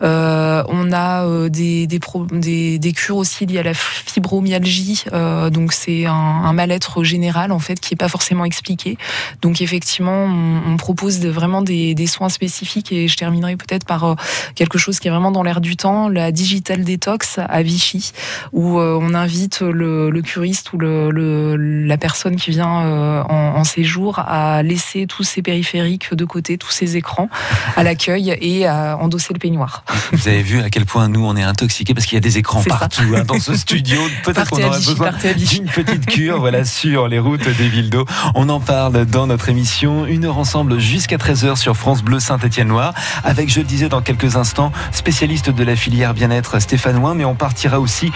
on 0.00 0.92
a 0.92 1.48
des, 1.48 1.86
des, 1.86 2.78
des, 2.78 2.92
cures 2.92 3.16
aussi 3.16 3.46
liées 3.46 3.58
à 3.58 3.62
la 3.62 3.74
fibromyalgie. 3.74 5.04
donc, 5.52 5.72
c'est 5.72 6.06
un, 6.08 6.14
un 6.14 6.52
mal-être 6.52 7.04
général, 7.04 7.52
en 7.52 7.58
fait, 7.58 7.80
qui 7.80 7.94
n'est 7.94 7.98
pas 7.98 8.08
forcément 8.08 8.44
expliqué. 8.44 8.98
Donc, 9.42 9.60
effectivement, 9.60 10.24
on, 10.24 10.76
propose 10.78 11.24
vraiment 11.26 11.60
des, 11.60 11.94
des, 11.94 12.06
soins 12.06 12.28
spécifiques 12.28 12.92
et 12.92 13.08
je 13.08 13.16
terminerai 13.16 13.56
peut-être 13.56 13.84
par 13.84 14.16
quelque 14.54 14.78
chose 14.78 15.00
qui 15.00 15.08
est 15.08 15.10
vraiment 15.10 15.32
dans 15.32 15.42
l'air 15.42 15.60
du 15.60 15.76
temps, 15.76 16.08
la 16.08 16.30
digital 16.30 16.84
detox 16.84 17.38
à 17.38 17.62
Vichy, 17.62 18.12
où 18.52 18.78
on 18.78 19.12
invite 19.14 19.60
le, 19.60 20.10
le 20.10 20.22
curiste 20.22 20.72
ou 20.72 20.78
le, 20.78 21.10
le, 21.10 21.56
la 21.56 21.96
personne 21.96 22.36
qui 22.36 22.50
vient 22.50 22.68
en, 22.68 23.56
en, 23.56 23.64
séjour 23.64 24.20
à 24.20 24.62
laisser 24.62 25.06
tous 25.06 25.24
ses 25.24 25.42
périphériques 25.42 26.14
de 26.14 26.24
côté, 26.24 26.58
tous 26.58 26.70
ses 26.70 26.96
écrans 26.96 27.28
à 27.76 27.82
l'accueil 27.82 28.36
et 28.40 28.66
à 28.66 28.96
endosser 28.98 29.32
le 29.32 29.38
peignoir. 29.38 29.84
Vous 30.12 30.28
avez 30.28 30.42
vu 30.42 30.60
à 30.60 30.70
quel 30.70 30.86
point 30.86 31.08
nous 31.08 31.24
on 31.24 31.36
est 31.36 31.42
intoxiqués 31.42 31.94
parce 31.94 32.06
qu'il 32.06 32.16
y 32.16 32.18
a 32.18 32.20
des 32.20 32.38
écrans 32.38 32.62
partout 32.62 33.02
hein, 33.16 33.24
dans 33.26 33.40
ce 33.40 33.56
studio. 33.56 34.00
Peut-être 34.24 34.50
qu'on 34.50 34.62
aurait 34.62 34.78
besoin 34.78 35.12
d'une 35.36 35.66
petite 35.66 35.97
cure 36.04 36.38
voilà, 36.38 36.64
sur 36.64 37.08
les 37.08 37.18
routes 37.18 37.48
des 37.48 37.68
villes 37.68 37.90
d'eau. 37.90 38.04
On 38.34 38.48
en 38.48 38.60
parle 38.60 39.06
dans 39.06 39.26
notre 39.26 39.48
émission. 39.48 40.04
Une 40.04 40.24
heure 40.24 40.38
ensemble 40.38 40.78
jusqu'à 40.78 41.16
13h 41.16 41.56
sur 41.56 41.76
France 41.76 42.02
Bleu 42.02 42.20
Saint-Étienne-Loire. 42.20 42.92
Avec, 43.24 43.50
je 43.50 43.60
le 43.60 43.64
disais 43.64 43.88
dans 43.88 44.02
quelques 44.02 44.36
instants, 44.36 44.72
spécialiste 44.92 45.50
de 45.50 45.64
la 45.64 45.76
filière 45.76 46.14
bien-être 46.14 46.60
Stéphane 46.60 46.98
mais 47.14 47.24
on 47.24 47.34
partira 47.34 47.80
aussi 47.80 48.10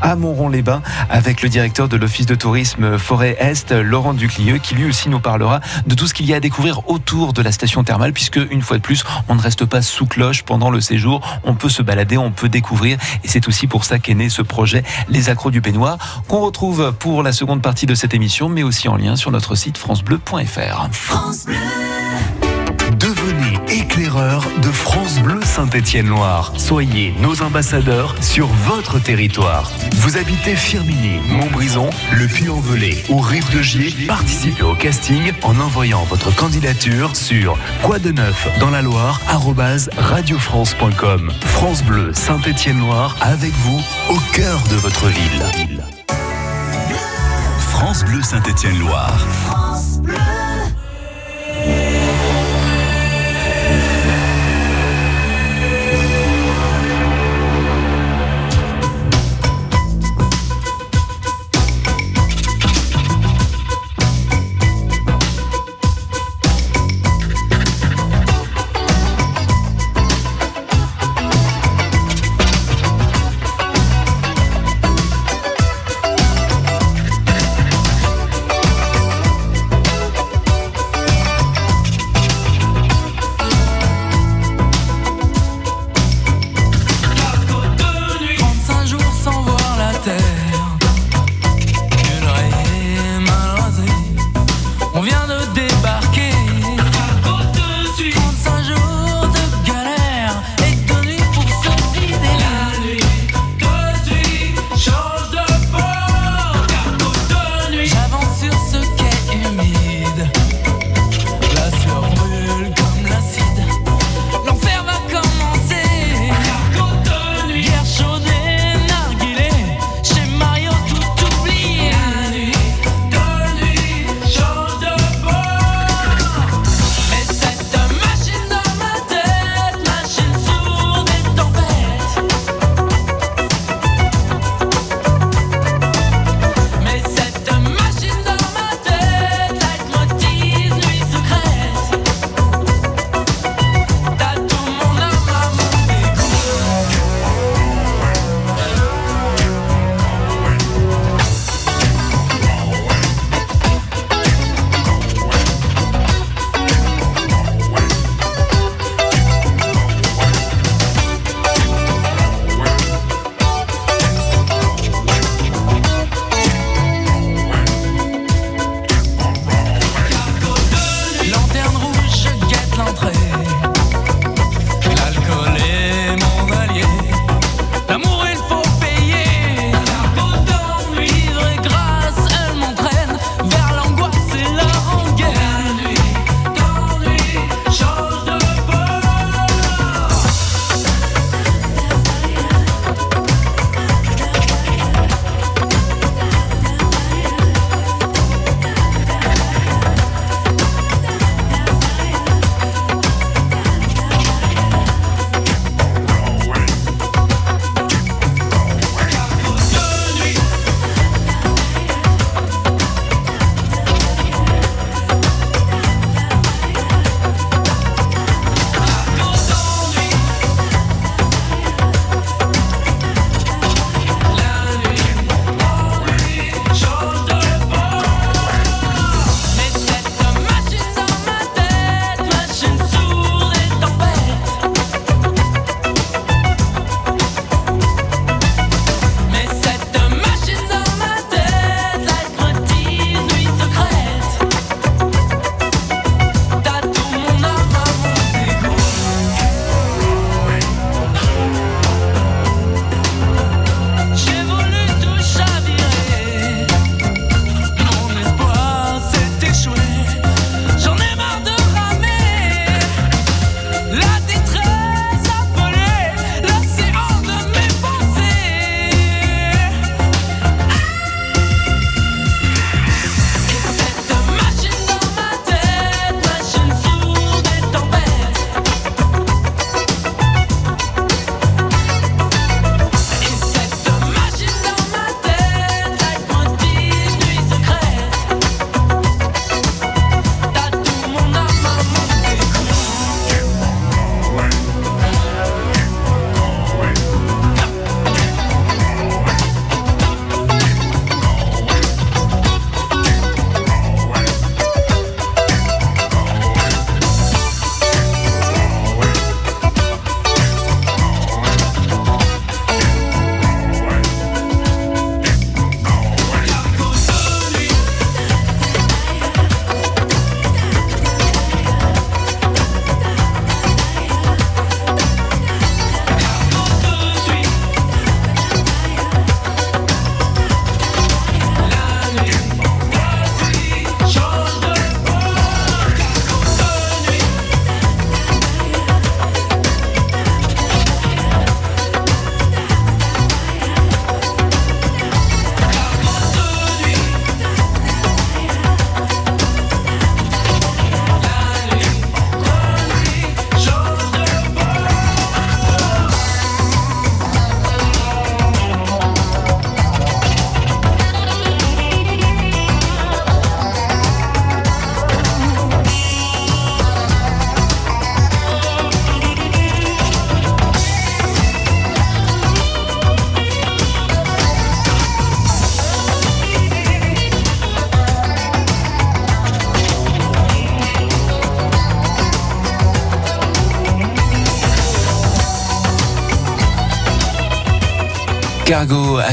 à 0.00 0.16
Montron-les-Bains 0.16 0.82
avec 1.08 1.42
le 1.42 1.48
directeur 1.48 1.88
de 1.88 1.96
l'Office 1.96 2.26
de 2.26 2.34
tourisme 2.34 2.98
Forêt 2.98 3.36
Est, 3.38 3.72
Laurent 3.72 4.12
Duclieux, 4.12 4.58
qui 4.58 4.74
lui 4.74 4.86
aussi 4.86 5.08
nous 5.08 5.20
parlera 5.20 5.60
de 5.86 5.94
tout 5.94 6.06
ce 6.06 6.14
qu'il 6.14 6.26
y 6.26 6.34
a 6.34 6.36
à 6.36 6.40
découvrir 6.40 6.88
autour 6.88 7.32
de 7.32 7.42
la 7.42 7.52
station 7.52 7.84
thermale, 7.84 8.12
puisque 8.12 8.40
une 8.50 8.60
fois 8.60 8.76
de 8.76 8.82
plus, 8.82 9.04
on 9.28 9.34
ne 9.34 9.40
reste 9.40 9.64
pas 9.64 9.82
sous 9.82 10.06
cloche 10.06 10.42
pendant 10.42 10.70
le 10.70 10.80
séjour. 10.80 11.20
On 11.44 11.54
peut 11.54 11.68
se 11.68 11.82
balader, 11.82 12.18
on 12.18 12.32
peut 12.32 12.48
découvrir, 12.48 12.98
et 13.24 13.28
c'est 13.28 13.48
aussi 13.48 13.66
pour 13.66 13.84
ça 13.84 13.98
qu'est 13.98 14.14
né 14.14 14.28
ce 14.28 14.42
projet 14.42 14.82
Les 15.08 15.28
Accros 15.28 15.50
du 15.50 15.60
Peignoir, 15.60 15.98
qu'on 16.28 16.40
retrouve 16.40 16.92
pour 16.98 17.22
la 17.24 17.32
seconde 17.32 17.62
partie 17.62 17.86
de 17.86 17.94
cette 17.94 18.14
émission, 18.14 18.48
mais 18.48 18.62
aussi 18.62 18.88
en 18.88 18.96
lien 18.96 19.16
sur 19.16 19.30
notre 19.30 19.54
site 19.54 19.78
francebleu.fr. 19.78 20.88
France 20.92 21.46
Bleu. 21.46 21.56
Devenez 22.98 23.58
éclaireur 23.68 24.44
de 24.62 24.70
France 24.70 25.18
Bleu 25.20 25.40
Saint-Étienne-Loire. 25.42 26.52
Soyez 26.56 27.14
nos 27.20 27.42
ambassadeurs 27.42 28.14
sur 28.22 28.46
votre 28.46 28.98
territoire. 28.98 29.70
Vous 29.96 30.16
habitez 30.16 30.56
Firminy, 30.56 31.20
Montbrison, 31.28 31.90
Le 32.12 32.26
Puy-en-Velay 32.26 33.04
ou 33.10 33.18
Rive 33.18 33.50
de 33.54 33.62
Gier. 33.62 34.06
Participez 34.06 34.62
au 34.62 34.74
casting 34.74 35.32
en 35.42 35.58
envoyant 35.60 36.04
votre 36.04 36.34
candidature 36.34 37.14
sur 37.14 37.58
quoi 37.82 37.98
de 37.98 38.12
neuf 38.12 38.48
dans 38.58 38.70
la 38.70 38.80
Loire 38.82 39.20
radiofrance.com. 39.96 41.30
France 41.40 41.82
Bleu 41.82 42.12
Saint-Étienne-Loire 42.14 43.16
avec 43.20 43.52
vous 43.52 43.80
au 44.08 44.18
cœur 44.32 44.62
de 44.70 44.76
votre 44.76 45.08
ville. 45.08 45.93
France 47.74 48.04
Bleu 48.04 48.22
Saint-Étienne-Loire. 48.22 49.26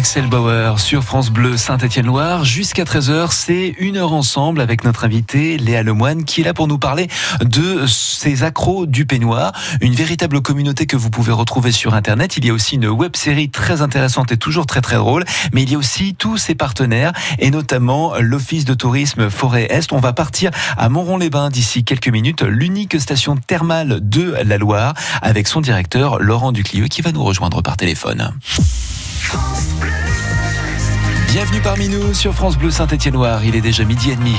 Axel 0.02 0.26
Bauer 0.26 0.80
sur 0.80 1.04
France 1.04 1.30
Bleu 1.30 1.58
Saint-Étienne-Loire. 1.58 2.44
Jusqu'à 2.44 2.86
13h, 2.86 3.28
c'est 3.30 3.76
une 3.78 3.98
heure 3.98 4.14
ensemble 4.14 4.60
avec 4.60 4.84
notre 4.84 5.06
invité 5.06 5.60
Léa 5.60 5.84
Lemoine 5.84 6.26
qui 6.26 6.42
est 6.42 6.44
là 6.44 6.56
pour 6.56 6.68
nous 6.68 6.80
parler 6.80 7.08
de 7.44 7.86
ces 7.86 8.42
accros 8.42 8.88
du 8.88 9.06
peignoir. 9.06 9.52
Une 9.80 9.94
véritable 9.94 10.42
communauté 10.42 10.88
que 10.88 10.98
vous 10.98 11.12
pouvez 11.12 11.32
retrouver 11.32 11.72
sur 11.72 11.94
Internet. 11.94 12.36
Il 12.38 12.46
y 12.46 12.50
a 12.50 12.54
aussi 12.54 12.78
une 12.78 12.88
web 12.88 13.16
série 13.16 13.52
très 13.52 13.84
intéressante 13.84 14.32
et 14.32 14.38
toujours 14.38 14.66
très 14.66 14.82
très 14.82 14.96
drôle. 14.96 15.24
Mais 15.54 15.62
il 15.62 15.72
y 15.72 15.76
a 15.76 15.78
aussi 15.78 16.16
tous 16.16 16.38
ses 16.38 16.56
partenaires 16.56 17.14
et 17.38 17.52
notamment 17.52 18.16
l'Office 18.20 18.66
de 18.66 18.74
tourisme 18.74 19.30
Forêt 19.30 19.68
Est. 19.70 19.94
On 19.94 20.00
va 20.00 20.14
partir 20.14 20.50
à 20.78 20.90
Montron-les-Bains 20.90 21.52
d'ici 21.52 21.84
quelques 21.84 22.10
minutes, 22.10 22.42
l'unique 22.42 23.00
station 23.00 23.36
thermale 23.36 24.00
de 24.02 24.36
la 24.44 24.58
Loire 24.58 24.96
avec 25.22 25.48
son 25.48 25.62
directeur 25.62 26.20
Laurent 26.20 26.52
Duclieux 26.52 26.88
qui 26.88 27.04
va 27.04 27.12
nous 27.12 27.24
rejoindre 27.24 27.62
par 27.62 27.78
téléphone. 27.78 28.34
Bienvenue 31.32 31.62
parmi 31.62 31.88
nous 31.90 32.14
sur 32.14 32.34
France 32.34 32.58
Bleu 32.58 32.72
Saint-Étienne-Loire. 32.72 33.44
Il 33.46 33.56
est 33.56 33.62
déjà 33.62 33.84
midi 33.84 34.12
et 34.12 34.16
demi. 34.16 34.36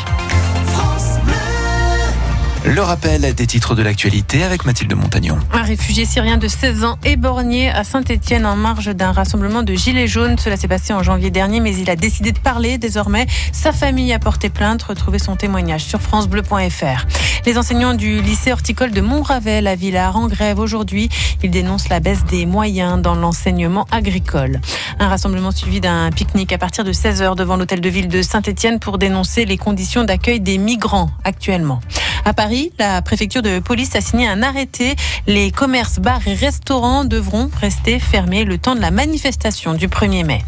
Le 2.65 2.81
rappel 2.81 3.35
des 3.35 3.47
titres 3.49 3.75
de 3.75 3.83
l'actualité 3.83 4.45
avec 4.45 4.65
Mathilde 4.65 4.95
Montagnon. 4.95 5.37
Un 5.53 5.63
réfugié 5.63 6.05
syrien 6.05 6.37
de 6.37 6.47
16 6.47 6.85
ans 6.85 6.97
éborgné 7.05 7.71
à 7.71 7.83
Saint-Étienne 7.83 8.47
en 8.47 8.55
marge 8.55 8.95
d'un 8.95 9.11
rassemblement 9.11 9.65
de 9.65 9.75
gilets 9.75 10.07
jaunes. 10.07 10.39
Cela 10.39 10.57
s'est 10.57 10.69
passé 10.69 10.93
en 10.93 11.03
janvier 11.03 11.33
dernier, 11.33 11.59
mais 11.59 11.77
il 11.77 11.91
a 11.91 11.97
décidé 11.97 12.31
de 12.31 12.39
parler 12.39 12.79
désormais. 12.79 13.27
Sa 13.51 13.73
famille 13.73 14.13
a 14.13 14.21
porté 14.21 14.49
plainte. 14.49 14.81
Retrouvez 14.85 15.19
son 15.19 15.35
témoignage 15.35 15.83
sur 15.83 16.01
francebleu.fr. 16.01 17.07
Les 17.47 17.59
enseignants 17.59 17.95
du 17.95 18.23
lycée 18.23 18.53
horticole 18.53 18.93
de 18.93 19.01
Montravel 19.01 19.67
à 19.67 19.75
Villars 19.75 20.17
en 20.17 20.29
grève 20.29 20.61
aujourd'hui. 20.61 21.09
Ils 21.43 21.51
dénoncent 21.51 21.89
la 21.89 21.99
baisse 21.99 22.25
des 22.27 22.47
moyens 22.47 23.03
dans 23.03 23.17
l'enseignement 23.17 23.89
agricole. 23.91 24.61
Un 25.01 25.09
rassemblement 25.09 25.51
suivi 25.51 25.81
d'un 25.81 26.11
pique-nique 26.13 26.53
à 26.53 26.59
partir 26.59 26.85
de 26.85 26.93
16h 26.93 27.35
devant 27.35 27.57
l'hôtel 27.57 27.81
de 27.81 27.89
ville 27.89 28.07
de 28.07 28.23
Saint-Étienne 28.23 28.79
pour 28.79 28.99
dénoncer 28.99 29.47
les 29.47 29.59
conditions 29.59 30.05
d'accueil 30.05 30.39
des 30.39 30.59
migrants 30.59 31.11
actuellement. 31.25 31.81
À 32.25 32.35
Paris, 32.35 32.73
la 32.79 33.03
préfecture 33.03 33.43
de 33.43 33.59
police 33.59 33.97
a 33.97 34.01
signé 34.01 34.29
un 34.29 34.43
arrêté. 34.43 34.95
Les 35.27 35.51
commerces, 35.51 35.99
bars 35.99 36.27
et 36.27 36.35
restaurants 36.35 37.05
devront 37.05 37.51
rester 37.61 37.99
fermés 37.99 38.45
le 38.45 38.59
temps 38.59 38.77
de 38.77 38.81
la 38.81 38.93
manifestation 38.93 39.75
du 39.75 39.89
1er 39.89 40.25
mai. 40.25 40.45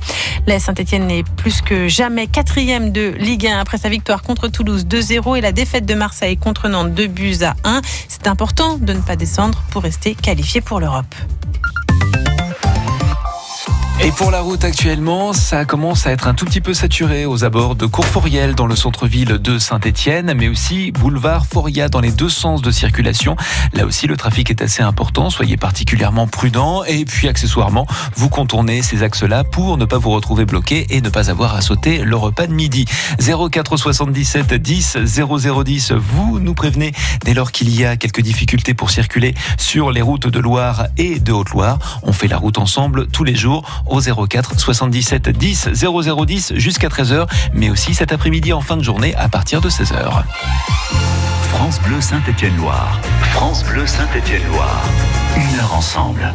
La 0.47 0.61
Saint-Etienne 0.61 1.11
est 1.11 1.25
plus 1.37 1.63
que 1.63 1.89
jamais 1.89 2.29
quatrième 2.29 2.93
de 2.93 3.15
Ligue 3.19 3.49
1 3.49 3.59
après 3.59 3.79
sa 3.79 3.89
victoire 3.89 4.23
contre 4.23 4.47
Toulouse 4.47 4.87
2-0 4.87 5.37
et 5.37 5.41
la 5.41 5.51
défaite 5.51 5.85
de 5.85 5.95
Marseille 5.95 6.37
contre 6.37 6.69
Nantes 6.69 6.95
2 6.95 7.09
buts 7.09 7.43
à 7.43 7.55
1. 7.65 7.81
C'est 8.09 8.29
important 8.29 8.79
de 8.79 8.93
ne 8.93 9.01
pas 9.01 9.17
descendre 9.17 9.65
pour 9.71 9.83
rester 9.83 10.15
qualifié 10.15 10.61
pour 10.61 10.79
l'Europe. 10.79 11.15
Et 14.01 14.11
pour 14.11 14.33
la 14.33 14.41
route 14.41 14.65
actuellement, 14.65 15.33
ça 15.33 15.65
commence 15.65 16.07
à 16.07 16.11
être 16.11 16.27
un 16.27 16.35
tout 16.35 16.45
petit 16.45 16.61
peu 16.61 16.75
saturé 16.75 17.27
aux 17.27 17.45
abords 17.45 17.77
de 17.77 17.87
Courforiel 17.87 18.57
dans 18.57 18.67
le 18.67 18.75
centre-ville 18.75 19.39
de 19.39 19.59
Saint-Étienne, 19.59 20.35
mais 20.37 20.49
aussi 20.49 20.91
boulevard 20.91 21.47
Foria 21.47 21.89
dans 21.89 22.01
les 22.01 22.11
deux 22.11 22.29
sens 22.29 22.61
de 22.61 22.73
circulation. 22.73 23.37
Là 23.73 23.87
aussi, 23.87 24.09
le 24.09 24.17
trafic 24.17 24.51
est 24.51 24.61
assez 24.63 24.83
important. 24.83 25.31
Soyez 25.31 25.57
particulièrement 25.57 26.27
prudents. 26.27 26.83
Et 26.85 27.05
puis, 27.05 27.29
accessoirement, 27.29 27.87
vous 28.17 28.29
contournez 28.29 28.83
ces 28.83 29.05
axes-là 29.05 29.45
pour 29.45 29.79
ne 29.79 29.85
pas 29.85 29.97
vous 29.97 30.11
retrouver 30.11 30.45
bloqué 30.45 30.87
et 30.91 31.01
ne 31.01 31.09
pas 31.09 31.31
avoir 31.31 31.55
à 31.55 31.61
sauter 31.61 31.99
le 31.99 32.17
repas 32.17 32.49
de 32.49 32.53
midi. 32.53 32.87
04 33.21 33.77
77 33.77 34.55
10 34.55 34.99
0010. 35.05 35.93
Vous 35.93 36.41
nous 36.41 36.55
prévenez 36.55 36.93
dès 37.25 37.33
lors 37.33 37.53
qu'il 37.53 37.75
y 37.75 37.85
a 37.85 37.97
quelques 37.97 38.23
difficultés 38.23 38.75
pour 38.75 38.91
circuler 38.91 39.35
sur 39.57 39.93
les 39.93 40.03
routes 40.03 40.27
de 40.27 40.41
Loire 40.41 40.89
et 40.99 41.21
de 41.21 41.33
Haute-Loire. 41.33 41.79
On 42.03 42.13
fait 42.13 42.29
la 42.29 42.39
route 42.39 42.59
ensemble 42.59 43.07
tous 43.07 43.25
les 43.25 43.37
jours 43.37 43.84
au 43.87 44.01
04 44.01 44.59
77 44.59 45.29
10 45.31 45.69
0010 45.75 46.53
jusqu'à 46.57 46.89
13h, 46.89 47.27
mais 47.53 47.71
aussi 47.71 47.95
cet 47.95 48.13
après-midi 48.13 48.53
en 48.53 48.61
fin 48.61 48.77
de 48.77 48.85
journée 48.85 49.15
à 49.17 49.29
partir 49.29 49.61
de 49.61 49.69
16h. 49.69 50.23
France 51.55 51.81
Bleu 51.83 52.01
Saint-Étienne-Loire. 52.01 53.01
France 53.31 53.65
Bleu 53.65 53.87
Saint-Étienne-Loire. 53.87 54.83
Une 55.37 55.61
heure 55.61 55.75
ensemble. 55.75 56.33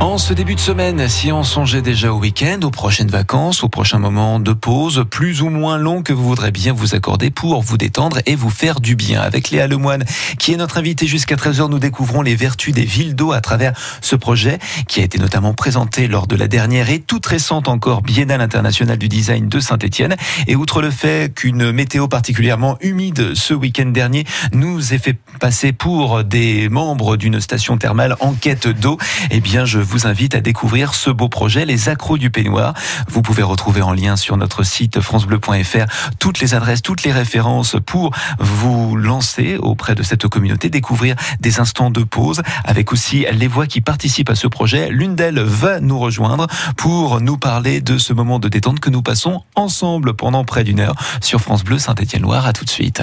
En 0.00 0.16
ce 0.16 0.32
début 0.32 0.54
de 0.54 0.60
semaine, 0.60 1.08
si 1.08 1.30
on 1.30 1.42
songeait 1.42 1.82
déjà 1.82 2.12
au 2.12 2.18
week-end, 2.18 2.58
aux 2.62 2.70
prochaines 2.70 3.10
vacances, 3.10 3.62
aux 3.62 3.68
prochains 3.68 3.98
moments 3.98 4.40
de 4.40 4.52
pause, 4.52 5.04
plus 5.10 5.42
ou 5.42 5.50
moins 5.50 5.76
longs 5.76 6.02
que 6.02 6.14
vous 6.14 6.24
voudrez 6.24 6.50
bien 6.50 6.72
vous 6.72 6.94
accorder 6.94 7.30
pour 7.30 7.60
vous 7.60 7.76
détendre 7.76 8.20
et 8.24 8.34
vous 8.34 8.48
faire 8.48 8.80
du 8.80 8.96
bien. 8.96 9.20
Avec 9.20 9.50
Léa 9.50 9.66
Lemoine, 9.66 10.04
qui 10.38 10.52
est 10.52 10.56
notre 10.56 10.78
invitée 10.78 11.06
jusqu'à 11.06 11.36
13h, 11.36 11.68
nous 11.68 11.78
découvrons 11.78 12.22
les 12.22 12.34
vertus 12.34 12.72
des 12.72 12.84
villes 12.84 13.14
d'eau 13.14 13.32
à 13.32 13.42
travers 13.42 13.72
ce 14.00 14.16
projet, 14.16 14.58
qui 14.88 15.00
a 15.00 15.04
été 15.04 15.18
notamment 15.18 15.52
présenté 15.52 16.08
lors 16.08 16.26
de 16.26 16.36
la 16.36 16.48
dernière 16.48 16.88
et 16.88 17.00
toute 17.00 17.26
récente 17.26 17.68
encore 17.68 18.00
Biennale 18.00 18.40
internationale 18.40 18.98
du 18.98 19.08
design 19.08 19.48
de 19.48 19.60
Saint-Étienne. 19.60 20.16
Et 20.46 20.56
outre 20.56 20.80
le 20.80 20.90
fait 20.90 21.34
qu'une 21.34 21.72
météo 21.72 22.08
particulièrement 22.08 22.78
humide 22.80 23.34
ce 23.34 23.52
week-end 23.52 23.90
dernier 23.90 24.24
nous 24.52 24.94
ait 24.94 24.98
fait 24.98 25.16
passer 25.38 25.72
pour 25.72 26.24
des 26.24 26.68
membres 26.68 27.16
d'une 27.16 27.40
station 27.40 27.78
thermale 27.78 28.16
en 28.20 28.32
quête 28.32 28.68
d'eau, 28.68 28.98
eh 29.30 29.40
bien, 29.40 29.64
je 29.64 29.78
vous 29.78 30.06
invite 30.06 30.34
à 30.34 30.40
découvrir 30.40 30.94
ce 30.94 31.10
beau 31.10 31.28
projet, 31.28 31.64
les 31.64 31.88
accros 31.88 32.18
du 32.18 32.30
peignoir. 32.30 32.74
Vous 33.08 33.22
pouvez 33.22 33.42
retrouver 33.42 33.82
en 33.82 33.92
lien 33.92 34.16
sur 34.16 34.36
notre 34.36 34.62
site 34.62 35.00
francebleu.fr 35.00 35.86
toutes 36.18 36.40
les 36.40 36.54
adresses, 36.54 36.82
toutes 36.82 37.02
les 37.02 37.12
références 37.12 37.76
pour 37.84 38.14
vous 38.38 38.96
lancer 38.96 39.56
auprès 39.56 39.94
de 39.94 40.02
cette 40.02 40.26
communauté, 40.28 40.68
découvrir 40.68 41.16
des 41.40 41.60
instants 41.60 41.90
de 41.90 42.02
pause 42.02 42.42
avec 42.64 42.92
aussi 42.92 43.26
les 43.32 43.48
voix 43.48 43.66
qui 43.66 43.80
participent 43.80 44.30
à 44.30 44.34
ce 44.34 44.46
projet. 44.46 44.88
L'une 44.90 45.14
d'elles 45.14 45.40
va 45.40 45.80
nous 45.80 45.98
rejoindre 45.98 46.46
pour 46.76 47.20
nous 47.20 47.36
parler 47.36 47.80
de 47.80 47.98
ce 47.98 48.12
moment 48.12 48.38
de 48.38 48.48
détente 48.48 48.80
que 48.80 48.90
nous 48.90 49.02
passons 49.02 49.42
ensemble 49.54 50.14
pendant 50.14 50.44
près 50.44 50.64
d'une 50.64 50.80
heure 50.80 50.94
sur 51.20 51.40
France 51.40 51.64
Bleu 51.64 51.78
Saint-Étienne-Loire. 51.78 52.46
À 52.46 52.52
tout 52.52 52.64
de 52.64 52.70
suite. 52.70 53.02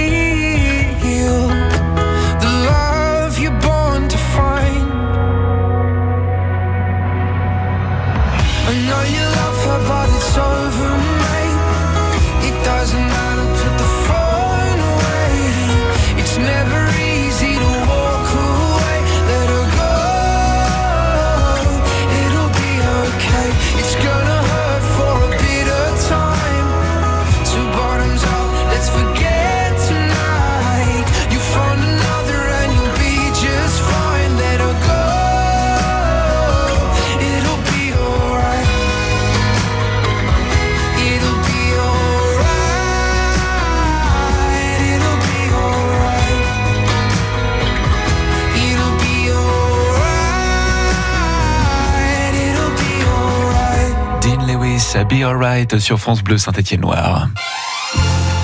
Be 55.11 55.25
Alright 55.25 55.77
sur 55.79 55.99
France 55.99 56.23
Bleu 56.23 56.37
Saint-Étienne-Loire. 56.37 57.27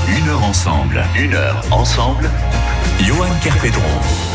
Une 0.10 0.28
heure 0.28 0.44
ensemble, 0.44 1.02
une 1.18 1.34
heure 1.34 1.64
ensemble. 1.72 2.30
Johan 3.00 3.30
Kerpedron. 3.42 4.27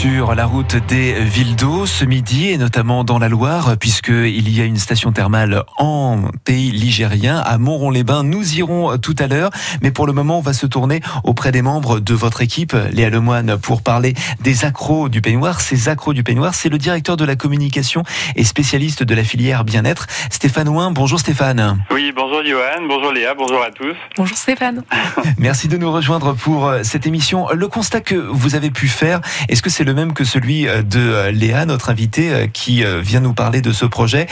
Sur 0.00 0.34
la 0.34 0.46
route 0.46 0.76
des 0.88 1.12
villes 1.12 1.56
d'eau 1.56 1.84
ce 1.84 2.06
midi 2.06 2.48
et 2.48 2.56
notamment 2.56 3.04
dans 3.04 3.18
la 3.18 3.28
Loire 3.28 3.76
puisqu'il 3.78 4.48
y 4.48 4.62
a 4.62 4.64
une 4.64 4.78
station 4.78 5.12
thermale 5.12 5.64
en 5.76 6.22
pays 6.42 6.70
ligérien 6.70 7.36
à 7.36 7.58
Montron-les-Bains. 7.58 8.22
Nous 8.22 8.54
irons 8.54 8.96
tout 8.96 9.14
à 9.18 9.26
l'heure 9.26 9.50
mais 9.82 9.90
pour 9.90 10.06
le 10.06 10.14
moment 10.14 10.38
on 10.38 10.40
va 10.40 10.54
se 10.54 10.64
tourner 10.64 11.02
auprès 11.22 11.52
des 11.52 11.60
membres 11.60 12.00
de 12.00 12.14
votre 12.14 12.40
équipe 12.40 12.74
Léa 12.92 13.10
Lemoine 13.10 13.58
pour 13.58 13.82
parler 13.82 14.14
des 14.40 14.64
accros 14.64 15.10
du 15.10 15.20
peignoir. 15.20 15.60
Ces 15.60 15.90
accros 15.90 16.14
du 16.14 16.22
peignoir 16.22 16.54
c'est 16.54 16.70
le 16.70 16.78
directeur 16.78 17.18
de 17.18 17.26
la 17.26 17.36
communication 17.36 18.02
et 18.36 18.44
spécialiste 18.44 19.02
de 19.02 19.14
la 19.14 19.22
filière 19.22 19.64
bien-être 19.64 20.06
Stéphane 20.30 20.70
Ouin. 20.70 20.92
Bonjour 20.92 21.20
Stéphane. 21.20 21.84
Oui, 21.90 22.10
bonjour 22.16 22.42
Johan, 22.42 22.86
bonjour 22.88 23.12
Léa, 23.12 23.34
bonjour 23.34 23.62
à 23.62 23.70
tous. 23.70 23.96
Bonjour 24.16 24.38
Stéphane. 24.38 24.82
Merci 25.36 25.68
de 25.68 25.76
nous 25.76 25.92
rejoindre 25.92 26.32
pour 26.32 26.68
euh, 26.68 26.80
cette 26.84 27.06
émission. 27.06 27.48
Le 27.52 27.68
constat 27.68 28.00
que 28.00 28.14
vous 28.14 28.54
avez 28.54 28.70
pu 28.70 28.88
faire, 28.88 29.20
est-ce 29.50 29.60
que 29.60 29.68
c'est 29.68 29.84
le 29.84 29.89
même 29.94 30.12
que 30.12 30.24
celui 30.24 30.68
euh, 30.68 30.82
de 30.82 30.98
euh, 30.98 31.30
Léa, 31.30 31.66
notre 31.66 31.90
invitée, 31.90 32.32
euh, 32.32 32.46
qui 32.46 32.82
vient 33.02 33.20
nous 33.20 33.34
parler 33.34 33.60
de 33.60 33.72
ce 33.72 33.84
projet 33.84 34.26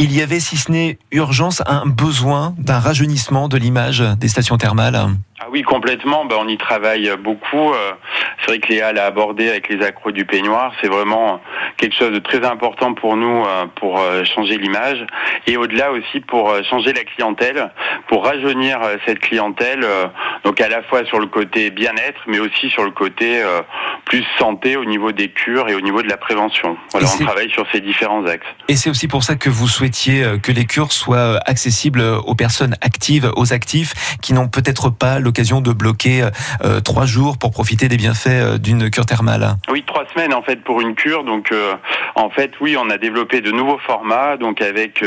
il 0.00 0.12
y 0.12 0.22
avait, 0.22 0.38
si 0.38 0.56
ce 0.56 0.70
n'est 0.70 0.96
urgence, 1.10 1.60
un 1.66 1.84
besoin 1.84 2.54
d'un 2.56 2.78
rajeunissement 2.78 3.48
de 3.48 3.56
l'image 3.56 3.98
des 4.20 4.28
stations 4.28 4.56
thermales. 4.56 5.08
Ah 5.40 5.46
oui, 5.52 5.62
complètement. 5.62 6.24
Ben, 6.24 6.36
on 6.40 6.48
y 6.48 6.58
travaille 6.58 7.10
beaucoup. 7.22 7.72
Euh, 7.72 7.92
C'est 8.40 8.46
vrai 8.46 8.58
que 8.58 8.72
Léa 8.72 8.92
l'a 8.92 9.06
abordé 9.06 9.48
avec 9.48 9.68
les 9.68 9.84
accros 9.84 10.10
du 10.10 10.24
peignoir. 10.24 10.72
C'est 10.80 10.88
vraiment 10.88 11.40
quelque 11.76 11.94
chose 11.94 12.12
de 12.12 12.18
très 12.18 12.44
important 12.44 12.94
pour 12.94 13.16
nous 13.16 13.44
euh, 13.44 13.66
pour 13.76 14.00
euh, 14.00 14.24
changer 14.24 14.58
l'image 14.58 15.06
et 15.46 15.56
au-delà 15.56 15.92
aussi 15.92 16.20
pour 16.20 16.52
changer 16.68 16.92
la 16.92 17.04
clientèle, 17.04 17.70
pour 18.08 18.24
rajeunir 18.24 18.80
cette 19.06 19.20
clientèle. 19.20 19.86
Donc 20.44 20.60
à 20.60 20.68
la 20.68 20.82
fois 20.82 21.04
sur 21.04 21.20
le 21.20 21.26
côté 21.26 21.70
bien-être, 21.70 22.20
mais 22.26 22.38
aussi 22.38 22.68
sur 22.70 22.84
le 22.84 22.90
côté 22.90 23.42
plus 24.04 24.24
santé 24.38 24.76
au 24.76 24.84
niveau 24.84 25.12
des 25.12 25.30
cures 25.30 25.68
et 25.68 25.74
au 25.74 25.80
niveau 25.80 26.02
de 26.02 26.08
la 26.08 26.16
prévention. 26.16 26.76
Voilà, 26.92 27.08
on 27.14 27.24
travaille 27.24 27.50
sur 27.50 27.66
ces 27.72 27.80
différents 27.80 28.26
axes. 28.26 28.46
Et 28.68 28.76
c'est 28.76 28.90
aussi 28.90 29.08
pour 29.08 29.22
ça 29.22 29.36
que 29.36 29.48
vous 29.48 29.68
souhaitiez 29.68 30.38
que 30.42 30.52
les 30.52 30.66
cures 30.66 30.92
soient 30.92 31.38
accessibles 31.46 32.02
aux 32.26 32.34
personnes 32.34 32.76
actives, 32.82 33.30
aux 33.36 33.52
actifs, 33.52 34.16
qui 34.20 34.32
n'ont 34.32 34.48
peut-être 34.48 34.90
pas 34.90 35.18
l'occasion 35.28 35.60
de 35.60 35.72
bloquer 35.72 36.22
euh, 36.22 36.30
euh, 36.64 36.80
trois 36.80 37.04
jours 37.04 37.36
pour 37.36 37.50
profiter 37.50 37.88
des 37.88 37.98
bienfaits 37.98 38.28
euh, 38.28 38.58
d'une 38.58 38.88
cure 38.90 39.04
thermale. 39.04 39.56
Oui, 39.70 39.84
trois 39.86 40.06
semaines 40.14 40.32
en 40.32 40.40
fait 40.40 40.56
pour 40.56 40.80
une 40.80 40.94
cure. 40.94 41.22
Donc 41.22 41.52
en 42.14 42.30
fait, 42.30 42.52
oui, 42.60 42.76
on 42.78 42.88
a 42.88 42.96
développé 42.96 43.40
de 43.40 43.50
nouveaux 43.50 43.78
formats, 43.78 44.36
donc 44.36 44.62
avec, 44.62 45.04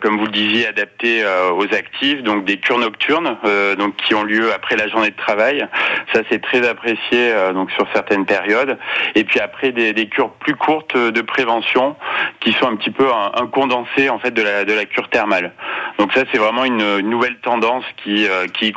comme 0.00 0.18
vous 0.18 0.26
le 0.26 0.32
disiez, 0.32 0.66
adaptés 0.66 1.24
aux 1.56 1.74
actifs, 1.74 2.22
donc 2.22 2.44
des 2.44 2.58
cures 2.58 2.78
nocturnes, 2.78 3.36
donc 3.78 3.96
qui 3.96 4.14
ont 4.14 4.22
lieu 4.22 4.52
après 4.52 4.76
la 4.76 4.88
journée 4.88 5.10
de 5.10 5.16
travail. 5.16 5.66
Ça, 6.12 6.20
c'est 6.30 6.40
très 6.40 6.66
apprécié 6.66 7.32
donc 7.54 7.70
sur 7.72 7.86
certaines 7.92 8.24
périodes. 8.24 8.78
Et 9.14 9.24
puis 9.24 9.40
après 9.40 9.72
des, 9.72 10.08
cures 10.08 10.30
plus 10.32 10.56
courtes 10.56 10.96
de 10.96 11.20
prévention, 11.20 11.96
qui 12.40 12.52
sont 12.52 12.66
un 12.66 12.76
petit 12.76 12.90
peu 12.90 13.08
un, 13.12 13.46
condensé 13.46 14.08
en 14.08 14.18
fait 14.18 14.32
de 14.32 14.42
la 14.42 14.64
de 14.64 14.72
la 14.72 14.84
cure 14.84 15.08
thermale. 15.08 15.52
Donc 15.98 16.12
ça, 16.12 16.22
c'est 16.32 16.38
vraiment 16.38 16.64
une, 16.64 16.82
une 17.00 17.10
nouvelle 17.10 17.36
tendance 17.42 17.84
qui 18.02 18.26
qui 18.54 18.68
y 18.68 18.72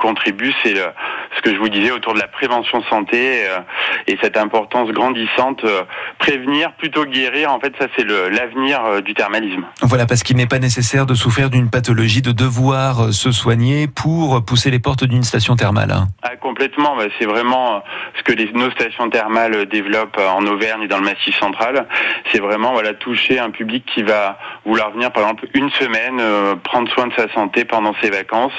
C'est 0.63 0.73
le- 0.73 0.91
ce 1.35 1.41
que 1.41 1.53
je 1.53 1.59
vous 1.59 1.69
disais 1.69 1.91
autour 1.91 2.13
de 2.13 2.19
la 2.19 2.27
prévention 2.27 2.81
santé 2.89 3.43
euh, 3.47 3.59
et 4.07 4.17
cette 4.21 4.37
importance 4.37 4.89
grandissante. 4.91 5.63
euh, 5.63 5.83
prévenir 6.19 6.73
plutôt 6.73 7.03
que 7.03 7.09
guérir, 7.09 7.51
en 7.51 7.59
fait, 7.59 7.73
ça 7.79 7.87
c'est 7.95 8.03
l'avenir 8.05 8.83
euh, 8.85 9.01
du 9.01 9.13
thermalisme. 9.13 9.63
Voilà, 9.81 10.05
parce 10.05 10.21
qu'il 10.23 10.35
n'est 10.37 10.47
pas 10.47 10.59
nécessaire 10.59 11.05
de 11.05 11.13
souffrir 11.13 11.49
d'une 11.49 11.69
pathologie, 11.69 12.21
de 12.21 12.31
devoir 12.31 13.05
euh, 13.05 13.11
se 13.11 13.31
soigner 13.31 13.87
pour 13.87 14.43
pousser 14.45 14.69
les 14.69 14.79
portes 14.79 15.03
d'une 15.05 15.23
station 15.23 15.55
thermale. 15.55 15.91
hein. 15.91 16.07
Ah, 16.23 16.35
complètement, 16.35 16.95
bah, 16.97 17.05
c'est 17.17 17.25
vraiment 17.25 17.75
euh, 17.75 17.79
ce 18.17 18.23
que 18.23 18.33
les, 18.33 18.51
nos 18.53 18.69
stations 18.71 19.09
thermales 19.09 19.53
euh, 19.55 19.65
développent 19.65 20.17
euh, 20.19 20.27
en 20.29 20.45
Auvergne 20.45 20.83
et 20.83 20.87
dans 20.87 20.97
le 20.97 21.05
Massif 21.05 21.37
central. 21.39 21.87
C'est 22.31 22.39
vraiment 22.41 22.73
voilà 22.73 22.93
toucher 22.93 23.39
un 23.39 23.49
public 23.51 23.85
qui 23.93 24.03
va 24.03 24.37
vouloir 24.65 24.91
venir 24.91 25.11
par 25.11 25.23
exemple 25.23 25.47
une 25.53 25.69
semaine, 25.71 26.19
euh, 26.19 26.55
prendre 26.55 26.91
soin 26.93 27.07
de 27.07 27.13
sa 27.13 27.31
santé 27.33 27.65
pendant 27.65 27.93
ses 28.01 28.09
vacances 28.09 28.53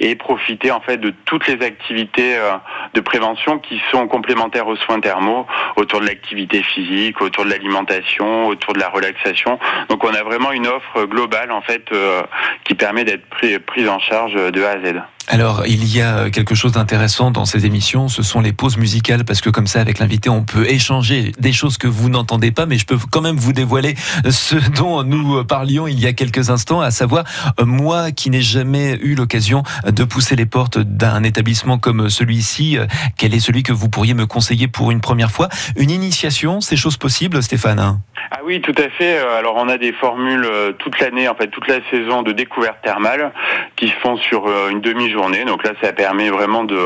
et 0.00 0.14
profiter 0.16 0.70
en 0.70 0.80
fait 0.80 0.96
de 0.98 1.10
toutes 1.34 1.48
les 1.48 1.66
activités 1.66 2.36
euh, 2.36 2.52
de 2.94 3.00
prévention 3.00 3.58
qui 3.58 3.82
sont 3.90 4.06
complémentaires 4.06 4.68
aux 4.68 4.76
soins 4.76 5.00
thermaux, 5.00 5.48
autour 5.74 6.00
de 6.00 6.06
l'activité 6.06 6.62
physique, 6.62 7.20
autour 7.20 7.44
de 7.44 7.50
l'alimentation, 7.50 8.46
autour 8.46 8.72
de 8.74 8.78
la 8.78 8.88
relaxation. 8.88 9.58
Donc 9.88 10.04
on 10.04 10.14
a 10.14 10.22
vraiment 10.22 10.52
une 10.52 10.68
offre 10.68 11.06
globale 11.06 11.50
en 11.50 11.60
fait 11.60 11.90
euh, 11.90 12.22
qui 12.62 12.74
permet 12.74 13.02
d'être 13.02 13.26
pris- 13.30 13.58
prise 13.58 13.88
en 13.88 13.98
charge 13.98 14.34
de 14.34 14.62
A 14.62 14.70
à 14.70 14.78
Z. 14.78 15.02
Alors, 15.26 15.62
il 15.66 15.84
y 15.96 16.02
a 16.02 16.18
euh, 16.18 16.30
quelque 16.30 16.54
chose 16.54 16.72
d'intéressant 16.72 17.30
dans 17.30 17.46
ces 17.46 17.64
émissions, 17.64 18.08
ce 18.08 18.22
sont 18.22 18.40
les 18.40 18.52
pauses 18.52 18.76
musicales, 18.76 19.24
parce 19.24 19.40
que 19.40 19.48
comme 19.48 19.66
ça, 19.66 19.80
avec 19.80 19.98
l'invité, 19.98 20.28
on 20.28 20.44
peut 20.44 20.68
échanger 20.68 21.32
des 21.38 21.52
choses 21.52 21.78
que 21.78 21.88
vous 21.88 22.10
n'entendez 22.10 22.50
pas, 22.50 22.66
mais 22.66 22.76
je 22.76 22.84
peux 22.84 22.98
quand 23.10 23.22
même 23.22 23.36
vous 23.36 23.54
dévoiler 23.54 23.94
ce 24.28 24.56
dont 24.76 25.02
nous 25.02 25.42
parlions 25.44 25.86
il 25.86 25.98
y 25.98 26.06
a 26.06 26.12
quelques 26.12 26.50
instants, 26.50 26.82
à 26.82 26.90
savoir, 26.90 27.24
euh, 27.58 27.64
moi 27.64 28.12
qui 28.12 28.28
n'ai 28.28 28.42
jamais 28.42 28.98
eu 29.00 29.14
l'occasion 29.14 29.62
de 29.86 30.04
pousser 30.04 30.36
les 30.36 30.46
portes 30.46 30.78
d'un 30.78 31.22
établissement 31.22 31.78
comme 31.78 32.10
celui-ci, 32.10 32.76
euh, 32.76 32.86
quel 33.16 33.34
est 33.34 33.40
celui 33.40 33.62
que 33.62 33.72
vous 33.72 33.88
pourriez 33.88 34.12
me 34.12 34.26
conseiller 34.26 34.68
pour 34.68 34.90
une 34.90 35.00
première 35.00 35.30
fois? 35.30 35.48
Une 35.76 35.90
initiation, 35.90 36.60
c'est 36.60 36.76
chose 36.76 36.98
possible, 36.98 37.42
Stéphane? 37.42 37.98
Ah 38.30 38.40
oui, 38.44 38.60
tout 38.60 38.74
à 38.76 38.88
fait. 38.90 39.18
Euh, 39.18 39.38
Alors 39.38 39.54
on 39.56 39.68
a 39.68 39.78
des 39.78 39.92
formules 39.92 40.44
euh, 40.44 40.72
toute 40.72 40.98
l'année, 41.00 41.28
en 41.28 41.34
fait 41.34 41.48
toute 41.48 41.68
la 41.68 41.78
saison 41.90 42.22
de 42.22 42.32
découverte 42.32 42.78
thermale 42.82 43.32
qui 43.76 43.88
se 43.88 43.94
font 44.02 44.16
sur 44.16 44.46
euh, 44.46 44.70
une 44.70 44.80
demi-journée. 44.80 45.13
Donc 45.14 45.64
là, 45.64 45.72
ça 45.80 45.92
permet 45.92 46.28
vraiment 46.28 46.64
de 46.64 46.76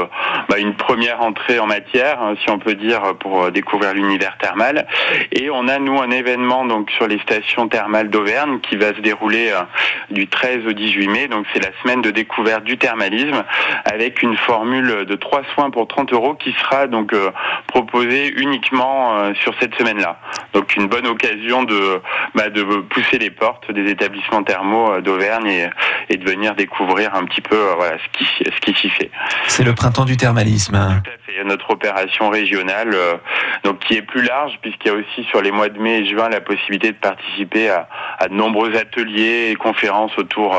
bah, 0.49 0.59
une 0.59 0.75
première 0.75 1.23
entrée 1.23 1.59
en 1.59 1.67
matière, 1.67 2.21
hein, 2.21 2.35
si 2.43 2.51
on 2.51 2.59
peut 2.59 2.75
dire, 2.75 3.15
pour 3.21 3.45
euh, 3.45 3.51
découvrir 3.51 3.95
l'univers 3.95 4.37
thermal. 4.39 4.87
Et 5.33 5.49
on 5.51 5.67
a 5.67 5.79
nous 5.79 5.99
un 6.01 6.11
événement 6.11 6.67
sur 6.97 7.07
les 7.07 7.19
stations 7.21 7.69
thermales 7.69 8.11
d'Auvergne 8.11 8.61
qui 8.61 8.77
va 8.77 8.89
se 8.89 9.01
dérouler 9.01 9.51
euh, 9.51 9.63
du 10.11 10.29
13 10.29 10.67
au 10.67 10.73
18 10.73 11.09
mai. 11.09 11.29
Donc 11.29 11.47
c'est 11.53 11.63
la 11.63 11.71
semaine 11.83 12.03
de 12.03 12.11
découverte 12.11 12.65
du 12.65 12.77
thermalisme 12.77 13.45
avec 13.85 14.23
une 14.23 14.37
formule 14.37 15.07
de 15.07 15.15
trois 15.15 15.43
soins 15.55 15.71
pour 15.71 15.89
30 15.89 16.13
euros 16.13 16.35
qui 16.35 16.53
sera 16.53 16.87
donc 16.87 17.15
euh, 17.15 17.31
proposée 17.67 18.29
uniquement 18.37 19.33
sur 19.35 19.55
cette 19.61 19.75
semaine-là. 19.77 20.19
Donc 20.59 20.75
une 20.75 20.89
bonne 20.89 21.07
occasion 21.07 21.63
de, 21.63 22.01
bah, 22.35 22.49
de 22.51 22.65
pousser 22.65 23.19
les 23.19 23.31
portes 23.31 23.71
des 23.71 23.89
établissements 23.93 24.43
thermaux 24.43 24.91
euh, 24.91 25.01
d'Auvergne 25.01 25.47
et, 25.47 25.71
et 26.11 26.17
de 26.17 26.29
venir 26.29 26.57
découvrir 26.57 27.15
un 27.15 27.25
petit 27.27 27.41
peu 27.41 27.55
euh, 27.55 27.75
voilà, 27.77 27.97
ce 27.99 28.19
qui, 28.19 28.27
ce 28.45 28.61
qui 28.61 28.75
s'y 28.75 28.91
fait. 28.91 29.09
C'est 29.47 29.63
le 29.63 29.73
printemps 29.73 30.05
du 30.05 30.17
thermalisme. 30.17 30.75
hein. 30.75 31.01
Tout 31.05 31.11
à 31.11 31.13
fait. 31.13 31.45
Notre 31.45 31.71
opération 31.71 32.31
régionale, 32.31 32.91
euh, 32.93 33.15
donc 33.63 33.79
qui 33.79 33.95
est 33.95 34.03
plus 34.03 34.23
large 34.23 34.59
puisqu'il 34.61 34.89
y 34.89 34.91
a 34.91 34.95
aussi 34.95 35.23
sur 35.31 35.41
les 35.41 35.53
mois 35.53 35.69
de 35.69 35.79
mai 35.79 36.01
et 36.01 36.07
juin 36.09 36.29
la 36.29 36.41
possibilité 36.41 36.89
de 36.91 36.97
participer 36.97 37.71
à, 37.71 37.89
à 38.19 38.27
de 38.27 38.35
nombreux 38.35 38.75
ateliers 38.75 39.51
et 39.53 39.55
conférences 39.55 40.11
autour 40.19 40.57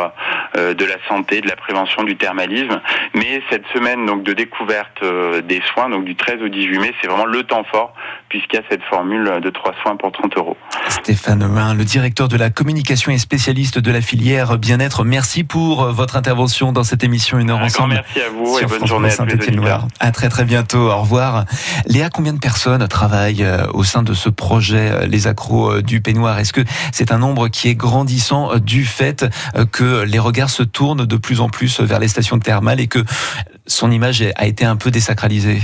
euh, 0.56 0.74
de 0.74 0.86
la 0.86 0.96
santé, 1.10 1.42
de 1.42 1.50
la 1.50 1.58
prévention 1.58 2.04
du 2.04 2.16
thermalisme. 2.16 2.80
Mais 3.14 3.42
cette 3.50 3.66
semaine 3.76 4.06
donc 4.06 4.24
de 4.24 4.32
découverte 4.32 5.04
euh, 5.04 5.42
des 5.42 5.62
soins, 5.74 5.90
donc 5.90 6.06
du 6.06 6.16
13 6.16 6.42
au 6.44 6.48
18 6.48 6.80
mai, 6.80 6.94
c'est 7.02 7.08
vraiment 7.08 7.26
le 7.26 7.44
temps 7.44 7.66
fort 7.66 7.94
puisqu'il 8.30 8.58
y 8.58 8.60
a 8.60 8.64
cette 8.70 8.84
formule 8.84 9.40
de 9.44 9.50
trois 9.50 9.74
soins 9.82 9.96
pour 9.98 10.12
30 10.12 10.38
euros. 10.38 10.56
Stéphane 10.88 11.44
Huin, 11.44 11.74
le 11.74 11.84
directeur 11.84 12.28
de 12.28 12.38
la 12.38 12.50
communication 12.50 13.12
et 13.12 13.18
spécialiste 13.18 13.80
de 13.80 13.92
la 13.92 14.02
filière 14.02 14.58
bien-être. 14.58 15.04
Merci 15.04 15.44
pour 15.44 15.84
euh, 15.84 15.92
votre 15.92 16.16
intervention 16.16 16.72
dans 16.72 16.84
cette 16.84 17.04
émission 17.04 17.40
Une 17.40 17.50
heure 17.50 17.58
Un 17.58 17.68
grand 17.68 17.86
ensemble. 17.86 17.94
merci 17.96 18.22
à 18.22 18.30
vous 18.30 18.60
et 18.60 18.66
bonne 18.66 18.78
France 18.78 18.90
journée 18.90 19.10
à 19.10 19.16
tous. 19.16 19.90
À 20.00 20.12
très 20.12 20.30
très 20.30 20.46
bientôt. 20.46 20.90
Au 20.92 20.98
revoir. 20.98 21.46
Léa, 21.88 22.10
combien 22.10 22.34
de 22.34 22.40
personnes 22.40 22.88
travaillent 22.88 23.44
euh, 23.44 23.66
au 23.74 23.84
sein 23.84 24.04
de 24.04 24.14
ce 24.14 24.30
projet 24.30 24.92
euh, 24.92 25.06
Les 25.08 25.28
Accros 25.28 25.82
du 25.82 26.02
Peignoir? 26.02 26.38
Est-ce 26.40 26.54
que 26.54 26.62
c'est 26.92 27.12
un 27.12 27.18
nombre 27.18 27.48
qui 27.48 27.68
est 27.68 27.76
grandissant 27.76 28.58
du 28.58 28.86
fait 28.86 29.26
que 29.72 30.04
les 30.04 30.20
regards 30.20 30.50
se 30.50 30.64
tournent 30.64 31.06
de 31.06 31.18
plus 31.18 31.42
en 31.42 31.50
plus 31.50 31.82
vers 31.82 32.00
les 32.00 32.08
stations 32.08 32.38
thermales 32.40 32.80
et 32.80 32.88
que 32.88 33.00
son 33.66 33.92
image 33.92 34.24
a 34.36 34.46
été 34.46 34.66
un 34.66 34.76
peu 34.76 34.92
désacralisée? 34.92 35.62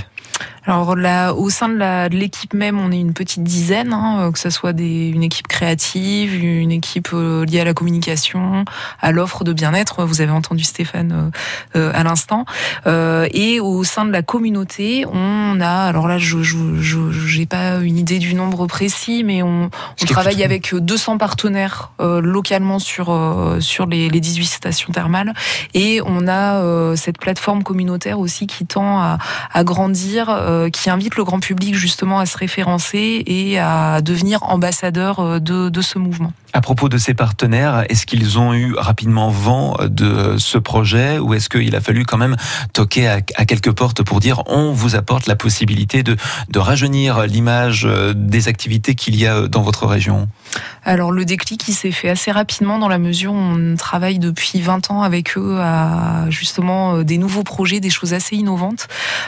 Alors 0.67 0.95
là, 0.95 1.33
au 1.33 1.51
sein 1.51 1.69
de 1.69 2.07
l'équipe 2.09 2.53
même, 2.55 2.79
on 2.79 2.91
est 2.91 2.99
une 2.99 3.13
petite 3.13 3.43
dizaine, 3.43 3.93
hein, 3.93 4.17
euh, 4.21 4.31
que 4.31 4.39
ce 4.39 4.49
soit 4.49 4.73
des, 4.73 5.09
une 5.09 5.21
équipe 5.21 5.47
créative, 5.47 6.33
une 6.43 6.71
équipe 6.71 7.09
euh, 7.13 7.45
liée 7.45 7.59
à 7.59 7.65
la 7.65 7.75
communication, 7.75 8.65
à 8.99 9.11
l'offre 9.11 9.43
de 9.43 9.53
bien-être. 9.53 10.03
Vous 10.05 10.21
avez 10.21 10.31
entendu 10.31 10.63
Stéphane 10.63 11.31
euh, 11.75 11.79
euh, 11.79 11.91
à 11.93 12.03
l'instant. 12.03 12.45
Euh, 12.87 13.27
et 13.31 13.59
au 13.59 13.83
sein 13.83 14.05
de 14.05 14.11
la 14.11 14.23
communauté, 14.23 15.05
on 15.11 15.59
a, 15.61 15.69
alors 15.69 16.07
là, 16.07 16.17
je 16.17 16.41
je- 16.41 16.81
je- 16.81 17.11
j'ai 17.11 17.45
pas 17.45 17.77
une 17.77 17.97
idée 17.99 18.17
du 18.17 18.33
nombre 18.33 18.65
précis, 18.65 19.23
mais 19.23 19.43
on, 19.43 19.69
on 20.01 20.05
travaille 20.05 20.43
avec 20.43 20.73
200 20.73 21.19
partenaires 21.19 21.91
euh, 22.01 22.21
localement 22.21 22.79
sur 22.79 23.11
euh, 23.11 23.59
sur 23.59 23.85
les, 23.85 24.09
les 24.09 24.19
18 24.19 24.45
stations 24.47 24.91
thermales, 24.91 25.33
et 25.75 26.01
on 26.05 26.27
a 26.27 26.55
euh, 26.55 26.95
cette 26.95 27.19
plateforme 27.19 27.61
communautaire 27.61 28.17
aussi 28.19 28.47
qui 28.47 28.65
tend 28.65 28.97
à, 28.99 29.19
à 29.53 29.63
grandir, 29.63 30.29
euh, 30.29 30.54
qui 30.71 30.89
invite 30.89 31.15
le 31.15 31.23
grand 31.23 31.39
public 31.39 31.75
justement 31.75 32.19
à 32.19 32.25
se 32.25 32.37
référencer 32.37 33.23
et 33.25 33.59
à 33.59 34.01
devenir 34.01 34.43
ambassadeur 34.43 35.19
euh, 35.19 35.39
de, 35.39 35.81
ce 35.81 35.99
mouvement. 35.99 36.33
À 36.53 36.61
propos 36.61 36.89
de 36.89 36.97
ces 36.97 37.13
partenaires, 37.13 37.83
est-ce 37.89 38.05
qu'ils 38.05 38.39
ont 38.39 38.53
eu 38.53 38.73
rapidement 38.75 39.29
vent 39.29 39.77
de 39.81 40.37
ce 40.37 40.57
projet 40.57 41.19
ou 41.19 41.33
est-ce 41.33 41.49
qu'il 41.49 41.75
a 41.75 41.81
fallu 41.81 42.05
quand 42.05 42.17
même 42.17 42.35
toquer 42.73 43.07
à, 43.07 43.21
quelques 43.21 43.71
portes 43.71 44.03
pour 44.03 44.19
dire 44.19 44.43
on 44.47 44.71
vous 44.71 44.95
apporte 44.95 45.27
la 45.27 45.35
possibilité 45.35 46.01
de, 46.01 46.15
de 46.49 46.59
rajeunir 46.59 47.27
l'image 47.27 47.85
euh, 47.85 48.13
des 48.15 48.47
activités 48.47 48.95
qu'il 48.95 49.15
y 49.15 49.27
a 49.27 49.47
dans 49.47 49.61
votre 49.61 49.85
région 49.85 50.27
Alors 50.83 51.11
le 51.11 51.25
déclic 51.25 51.67
il 51.67 51.73
s'est 51.73 51.91
fait 51.91 52.09
assez 52.09 52.31
rapidement 52.31 52.77
dans 52.77 52.87
la 52.87 52.99
mesure 52.99 53.33
où 53.33 53.37
on 53.37 53.75
travaille 53.75 54.19
depuis 54.19 54.61
20 54.61 54.91
ans 54.91 55.01
avec 55.01 55.37
eux 55.37 55.59
à 55.59 56.29
justement 56.29 56.97
euh, 56.97 57.03
des 57.03 57.17
nouveaux 57.17 57.43
projets, 57.43 57.79
des 57.79 57.89
choses 57.89 58.13
assez 58.13 58.35
innovantes. 58.35 58.87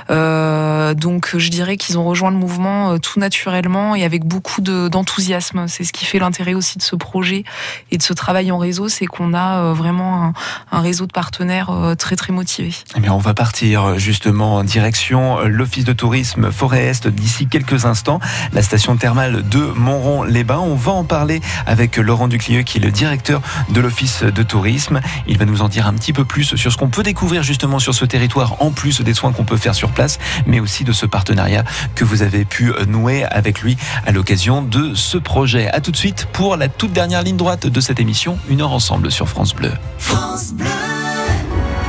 Euh, 0.10 0.94
donc 0.94 1.36
je 1.36 1.50
dirais 1.50 1.78
qu'ils 1.78 1.98
ont 1.98 2.04
rejoint 2.04 2.32
le 2.32 2.38
mouvement 2.38 2.92
euh, 2.92 2.98
tout 3.00 3.20
naturellement 3.20 3.96
et 3.96 4.04
avec 4.04 4.24
beaucoup 4.24 4.62
de- 4.62 4.88
d'enthousiasme. 4.88 5.68
C'est 5.68 5.84
ce 5.84 5.94
qui 5.94 6.06
fait 6.06 6.20
l'intérêt 6.20 6.54
aussi 6.54 6.78
de 6.78 6.84
ce 6.84 6.96
projet 6.96 7.44
et 7.92 7.98
de 7.98 8.04
ce 8.04 8.14
travail 8.14 8.52
en 8.52 8.60
réseau, 8.60 8.88
c'est 8.88 9.06
qu'on 9.06 9.34
a 9.34 9.74
vraiment 9.74 10.34
un, 10.72 10.80
réseau 10.80 11.08
de 11.08 11.12
partenaires 11.12 11.72
très 11.98 12.16
très 12.16 12.32
motivés. 12.32 12.74
Eh 12.96 13.10
on 13.10 13.18
va 13.18 13.34
partir 13.34 13.98
justement 13.98 14.56
en 14.56 14.64
direction 14.64 15.40
l'Office 15.42 15.86
de 15.86 15.94
tourisme 15.94 16.52
Forêt-Est 16.52 17.08
d'ici 17.08 17.48
quelques 17.48 17.86
instants, 17.86 18.20
la 18.54 18.62
station 18.62 18.96
thermale 18.96 19.48
de 19.50 19.60
Montrond-les-Bains. 19.60 20.60
On 20.60 20.76
va 20.76 20.92
parler 21.08 21.42
avec 21.66 21.98
Laurent 21.98 22.28
Duclieux, 22.28 22.62
qui 22.62 22.78
est 22.78 22.82
le 22.82 22.92
directeur 22.92 23.42
de 23.70 23.82
l'Office 23.82 24.24
de 24.24 24.44
tourisme. 24.44 25.00
Il 25.28 25.38
va 25.38 25.46
nous 25.46 25.62
en 25.62 25.70
dire 25.70 25.88
un 25.88 25.94
petit 25.94 26.14
peu 26.14 26.26
plus 26.26 26.56
sur 26.56 26.72
ce 26.72 26.78
qu'on 26.78 26.90
peut 26.90 27.04
découvrir 27.04 27.44
justement 27.44 27.80
sur 27.80 27.96
ce 27.96 28.06
territoire, 28.06 28.62
en 28.62 28.72
plus 28.72 29.02
des 29.02 29.14
soins 29.14 29.32
qu'on 29.32 29.46
peut 29.46 29.58
faire 29.58 29.76
sur 29.76 29.92
place, 29.92 30.20
mais 30.46 30.60
aussi 30.60 30.84
de 30.84 30.92
ce 30.92 31.06
partenariat 31.06 31.64
que 31.96 32.06
vous 32.06 32.22
avez 32.22 32.46
pu 32.46 32.72
nouer 32.88 33.24
avec 33.24 33.62
lui 33.62 33.78
à 34.06 34.12
l'occasion 34.12 34.62
de 34.62 34.94
ce 34.94 35.18
projet. 35.18 35.68
À 35.70 35.82
tout 35.82 35.92
de 35.92 35.98
suite 35.98 36.28
pour 36.32 36.58
la 36.58 36.68
toute 36.68 36.94
dernière 36.94 37.24
ligne 37.24 37.38
droite 37.38 37.68
de 37.68 37.82
cette 37.82 38.00
émission, 38.00 38.38
une 38.50 38.62
heure 38.62 38.74
ensemble 38.74 39.12
sur 39.12 39.28
France 39.28 39.56
Bleu. 39.56 39.72
France 39.98 40.54
Bleu. 40.54 41.17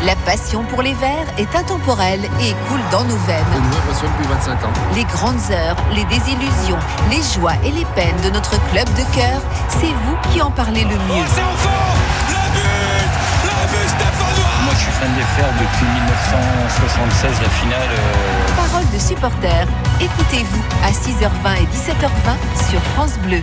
La 0.05 0.15
passion 0.25 0.63
pour 0.65 0.81
les 0.83 0.95
verts 0.95 1.27
est 1.39 1.55
intemporelle 1.57 2.21
et 2.41 2.55
coule 2.69 2.81
dans 2.93 3.03
nos 3.05 3.17
veines. 3.27 3.45
depuis 3.53 4.27
25 4.29 4.53
ans. 4.65 4.73
Les 4.95 5.05
grandes 5.05 5.51
heures, 5.51 5.77
les 5.93 6.05
désillusions, 6.05 6.79
les 7.11 7.21
joies 7.35 7.55
et 7.65 7.73
les 7.73 7.85
peines 7.97 8.21
de 8.25 8.31
notre 8.31 8.51
club 8.71 8.85
de 8.95 9.03
cœur, 9.15 9.41
c'est 9.69 9.87
vous 10.07 10.17
qui 10.33 10.41
en 10.41 10.51
parlez 10.53 10.85
le 10.85 10.91
mieux. 10.95 11.25
Moi, 14.65 14.73
je 14.75 14.79
suis 14.79 14.93
fan 14.93 15.13
des 15.15 15.23
Fers 15.37 15.53
depuis 15.59 15.87
1976, 15.87 17.41
la 17.43 17.49
finale. 17.49 17.89
euh, 17.91 18.69
Parole 18.71 18.87
de 18.93 18.99
supporters, 18.99 19.67
écoutez-vous 20.01 20.63
à 20.85 20.91
6h20 20.91 21.63
et 21.63 21.67
17h20 21.67 22.71
sur 22.71 22.81
France 22.95 23.19
Bleu. 23.25 23.43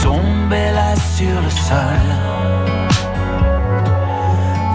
retomber 0.00 0.72
là 0.72 0.94
sur 0.96 1.40
le 1.42 1.50
sol. 1.50 2.00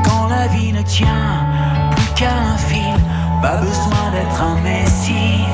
Quand 0.03 0.28
la 0.28 0.47
vie 0.47 0.71
ne 0.71 0.82
tient 0.82 1.47
plus 1.95 2.13
qu'à 2.15 2.32
un 2.53 2.57
fil, 2.57 2.99
pas 3.41 3.57
besoin 3.57 4.11
d'être 4.13 4.41
un 4.41 4.61
messie. 4.61 5.45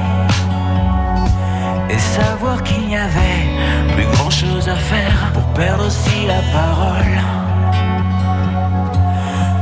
Et 1.89 1.99
savoir 1.99 2.63
qu'il 2.63 2.87
n'y 2.87 2.95
avait 2.95 3.95
plus 3.95 4.05
grand 4.17 4.29
chose 4.29 4.67
à 4.69 4.75
faire 4.75 5.31
pour 5.33 5.43
perdre 5.53 5.85
aussi 5.85 6.25
la 6.25 6.41
parole. 6.57 7.17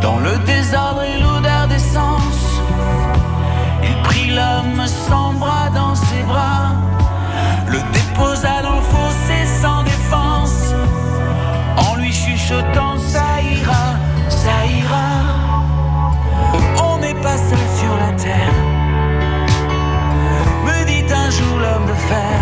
Dans 0.02 0.20
le 0.20 0.38
désordre 0.46 1.04
et 1.04 1.20
l'odeur 1.20 1.68
d'essence, 1.68 2.62
il 3.84 3.96
prit 4.04 4.30
l'homme 4.30 4.86
sans 4.86 5.34
bras 5.34 5.70
dans 5.74 5.96
ses 5.96 6.24
bras, 6.24 6.74
le 7.68 7.80
déposa 7.94 8.62
dans 8.62 8.76
le 8.76 8.82
fossé 8.82 9.62
sans 9.62 9.79
chuchotant 12.50 12.98
ça 12.98 13.42
ira, 13.42 13.84
ça 14.28 14.66
ira. 14.66 15.10
On 16.84 16.98
n'est 16.98 17.22
pas 17.22 17.38
seul 17.38 17.66
sur 17.80 17.96
la 17.98 18.12
terre, 18.14 18.56
me 20.66 20.86
dit 20.86 21.14
un 21.14 21.30
jour 21.30 21.60
l'homme 21.60 21.86
de 21.86 21.94
fer. 21.94 22.40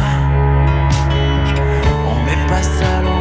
On 2.12 2.26
n'est 2.26 2.48
pas 2.48 2.64
seul 2.64 3.17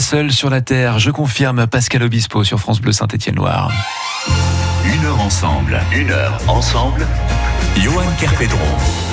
seul 0.00 0.32
sur 0.32 0.50
la 0.50 0.60
Terre, 0.60 0.98
je 0.98 1.10
confirme 1.10 1.66
Pascal 1.66 2.02
Obispo 2.02 2.44
sur 2.44 2.58
France 2.58 2.80
Bleu 2.80 2.92
Saint-Étienne-Loire. 2.92 3.70
Une 4.84 5.04
heure 5.04 5.20
ensemble, 5.20 5.80
une 5.94 6.10
heure 6.10 6.38
ensemble. 6.48 7.06
Johan 7.76 8.04
Kerpedron. 8.18 9.05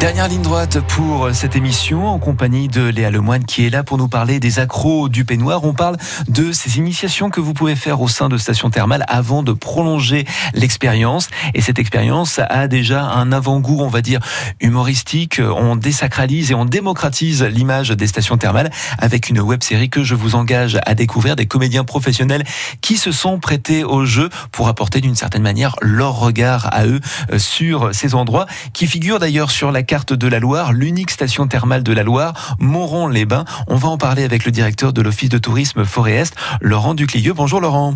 Dernière 0.00 0.28
ligne 0.28 0.42
droite 0.42 0.80
pour 0.80 1.30
cette 1.32 1.56
émission 1.56 2.06
en 2.08 2.18
compagnie 2.18 2.68
de 2.68 2.82
Léa 2.82 3.10
Lemoine 3.10 3.44
qui 3.44 3.64
est 3.64 3.70
là 3.70 3.82
pour 3.82 3.96
nous 3.96 4.08
parler 4.08 4.38
des 4.38 4.58
accros 4.58 5.08
du 5.08 5.24
peignoir. 5.24 5.64
On 5.64 5.72
parle 5.72 5.96
de 6.28 6.52
ces 6.52 6.76
initiations 6.76 7.30
que 7.30 7.40
vous 7.40 7.54
pouvez 7.54 7.74
faire 7.74 8.00
au 8.02 8.08
sein 8.08 8.28
de 8.28 8.36
stations 8.36 8.68
thermales 8.68 9.04
avant 9.08 9.42
de 9.42 9.52
prolonger 9.52 10.26
l'expérience. 10.52 11.28
Et 11.54 11.62
cette 11.62 11.78
expérience 11.78 12.38
a 12.38 12.68
déjà 12.68 13.04
un 13.04 13.32
avant-goût, 13.32 13.78
on 13.80 13.88
va 13.88 14.02
dire, 14.02 14.20
humoristique. 14.60 15.40
On 15.40 15.76
désacralise 15.76 16.50
et 16.50 16.54
on 16.54 16.66
démocratise 16.66 17.42
l'image 17.42 17.90
des 17.90 18.06
stations 18.06 18.36
thermales 18.36 18.70
avec 18.98 19.30
une 19.30 19.40
web 19.40 19.62
série 19.62 19.88
que 19.88 20.02
je 20.02 20.14
vous 20.14 20.34
engage 20.34 20.78
à 20.84 20.94
découvrir 20.94 21.36
des 21.36 21.46
comédiens 21.46 21.84
professionnels 21.84 22.44
qui 22.82 22.96
se 22.96 23.12
sont 23.12 23.38
prêtés 23.38 23.84
au 23.84 24.04
jeu 24.04 24.28
pour 24.52 24.68
apporter 24.68 25.00
d'une 25.00 25.16
certaine 25.16 25.42
manière 25.42 25.76
leur 25.80 26.18
regard 26.18 26.68
à 26.72 26.84
eux 26.84 27.00
euh, 27.32 27.38
sur 27.38 27.94
ces 27.94 28.14
endroits 28.14 28.46
qui 28.72 28.86
figurent 28.86 29.18
d'ailleurs 29.18 29.50
sur 29.50 29.72
la 29.72 29.82
carte 29.84 30.12
de 30.12 30.26
la 30.26 30.40
Loire, 30.40 30.72
l'unique 30.72 31.10
station 31.10 31.46
thermale 31.46 31.82
de 31.82 31.92
la 31.92 32.02
Loire, 32.02 32.56
Moron-les-Bains. 32.58 33.44
On 33.68 33.76
va 33.76 33.88
en 33.88 33.98
parler 33.98 34.24
avec 34.24 34.44
le 34.44 34.50
directeur 34.50 34.92
de 34.92 35.02
l'Office 35.02 35.28
de 35.28 35.38
tourisme 35.38 35.84
Forêt-Est, 35.84 36.34
Laurent 36.60 36.94
Duclieux. 36.94 37.32
Bonjour 37.32 37.60
Laurent. 37.60 37.94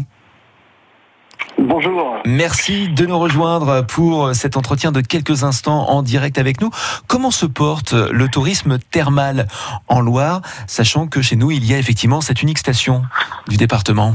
Bonjour. 1.58 2.18
Merci 2.24 2.88
de 2.88 3.04
nous 3.04 3.18
rejoindre 3.18 3.84
pour 3.84 4.34
cet 4.34 4.56
entretien 4.56 4.92
de 4.92 5.00
quelques 5.00 5.42
instants 5.42 5.88
en 5.88 6.02
direct 6.02 6.38
avec 6.38 6.60
nous. 6.60 6.70
Comment 7.08 7.32
se 7.32 7.46
porte 7.46 7.92
le 7.94 8.28
tourisme 8.28 8.78
thermal 8.78 9.48
en 9.88 10.00
Loire, 10.00 10.40
sachant 10.68 11.08
que 11.08 11.20
chez 11.20 11.34
nous, 11.34 11.50
il 11.50 11.64
y 11.64 11.74
a 11.74 11.78
effectivement 11.78 12.20
cette 12.20 12.42
unique 12.42 12.58
station 12.58 13.02
du 13.48 13.56
département? 13.56 14.14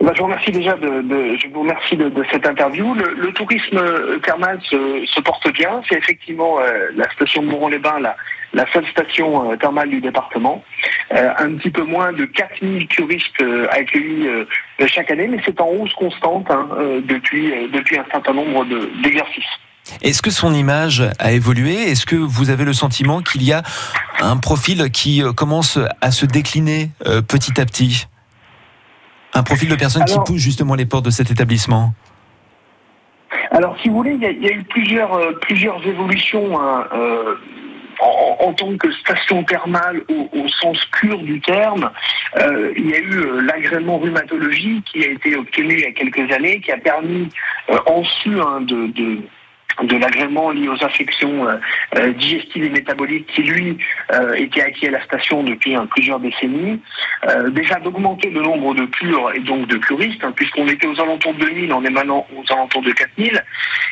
Bah, 0.00 0.10
je 0.14 0.18
vous 0.18 0.24
remercie 0.26 0.50
déjà 0.50 0.74
de, 0.74 1.02
de- 1.02 1.36
je 1.36 1.48
vous 1.48 1.60
remercie 1.60 1.96
de, 1.96 2.08
de 2.08 2.24
cette 2.30 2.46
interview. 2.46 2.94
Le, 2.94 3.14
le 3.14 3.32
tourisme 3.32 3.80
thermal 4.22 4.60
se, 4.68 5.04
se 5.06 5.20
porte 5.20 5.50
bien. 5.52 5.80
C'est 5.88 5.96
effectivement 5.96 6.58
euh, 6.60 6.88
la 6.96 7.08
station 7.12 7.42
de 7.42 7.46
Moron-les-Bains, 7.48 8.00
la, 8.00 8.16
la 8.52 8.70
seule 8.72 8.86
station 8.88 9.52
euh, 9.52 9.56
thermale 9.56 9.88
du 9.88 10.00
département. 10.00 10.62
Euh, 11.14 11.30
un 11.38 11.54
petit 11.54 11.70
peu 11.70 11.84
moins 11.84 12.12
de 12.12 12.24
4000 12.24 12.86
touristes 12.88 13.40
euh, 13.40 13.66
accueillis 13.70 14.26
euh, 14.26 14.44
chaque 14.88 15.10
année, 15.10 15.28
mais 15.28 15.38
c'est 15.44 15.58
en 15.60 15.68
hausse 15.68 15.92
constante 15.94 16.50
hein, 16.50 16.68
euh, 16.76 17.00
depuis, 17.02 17.52
euh, 17.52 17.68
depuis 17.72 17.96
un 17.96 18.04
certain 18.10 18.34
nombre 18.34 18.64
de- 18.66 18.90
d'exercices. 19.02 19.44
Est-ce 20.02 20.22
que 20.22 20.30
son 20.30 20.52
image 20.54 21.02
a 21.18 21.32
évolué? 21.32 21.74
Est-ce 21.74 22.04
que 22.04 22.16
vous 22.16 22.50
avez 22.50 22.64
le 22.64 22.72
sentiment 22.72 23.20
qu'il 23.22 23.42
y 23.44 23.52
a 23.52 23.62
un 24.20 24.36
profil 24.38 24.90
qui 24.90 25.22
euh, 25.22 25.32
commence 25.32 25.78
à 26.00 26.10
se 26.10 26.26
décliner 26.26 26.90
euh, 27.06 27.22
petit 27.22 27.58
à 27.60 27.64
petit? 27.64 28.06
Un 29.34 29.42
profil 29.42 29.68
de 29.68 29.74
personne 29.74 30.02
Alors- 30.02 30.24
qui 30.24 30.32
pousse 30.32 30.40
justement 30.42 30.74
les 30.74 30.86
portes 30.86 31.04
de 31.04 31.10
cet 31.10 31.30
établissement 31.30 31.92
Alors, 33.50 33.76
si 33.82 33.88
vous 33.88 33.96
voulez, 33.96 34.12
il 34.14 34.20
y 34.22 34.26
a, 34.26 34.30
il 34.30 34.42
y 34.42 34.48
a 34.48 34.52
eu 34.52 34.62
plusieurs, 34.64 35.12
euh, 35.14 35.32
plusieurs 35.40 35.84
évolutions 35.86 36.58
hein, 36.60 36.86
euh, 36.94 37.34
en, 38.00 38.36
en 38.48 38.52
tant 38.52 38.76
que 38.76 38.90
station 38.92 39.44
thermale 39.44 40.02
au, 40.08 40.28
au 40.38 40.48
sens 40.48 40.78
pur 41.00 41.18
du 41.18 41.40
terme. 41.40 41.90
Euh, 42.36 42.72
il 42.76 42.90
y 42.90 42.94
a 42.94 42.98
eu 42.98 43.40
l'agrément 43.42 43.98
rhumatologie 43.98 44.82
qui 44.90 45.04
a 45.04 45.08
été 45.10 45.36
obtenu 45.36 45.74
il 45.74 45.80
y 45.80 45.86
a 45.86 45.92
quelques 45.92 46.32
années, 46.32 46.60
qui 46.60 46.72
a 46.72 46.78
permis, 46.78 47.28
en 47.86 48.02
su 48.04 48.40
hein, 48.40 48.60
de, 48.62 48.86
de 48.88 49.18
de 49.82 49.96
l'agrément 49.96 50.50
lié 50.50 50.68
aux 50.68 50.84
infections 50.84 51.48
euh, 51.48 51.56
euh, 51.96 52.12
digestives 52.12 52.64
et 52.64 52.70
métaboliques 52.70 53.26
qui, 53.26 53.42
lui, 53.42 53.78
euh, 54.12 54.34
était 54.34 54.62
acquis 54.62 54.86
à 54.88 54.92
la 54.92 55.02
station 55.04 55.42
depuis 55.42 55.74
hein, 55.74 55.86
plusieurs 55.90 56.20
décennies. 56.20 56.80
Euh, 57.28 57.50
déjà 57.50 57.80
d'augmenter 57.80 58.30
le 58.30 58.40
nombre 58.42 58.74
de 58.74 58.86
cures 58.86 59.32
et 59.34 59.40
donc 59.40 59.66
de 59.66 59.76
curistes, 59.76 60.22
hein, 60.22 60.32
puisqu'on 60.34 60.68
était 60.68 60.86
aux 60.86 61.00
alentours 61.00 61.34
de 61.34 61.40
2000, 61.46 61.72
on 61.72 61.84
est 61.84 61.90
maintenant 61.90 62.26
aux 62.36 62.52
alentours 62.52 62.82
de 62.82 62.92
4000. 62.92 63.42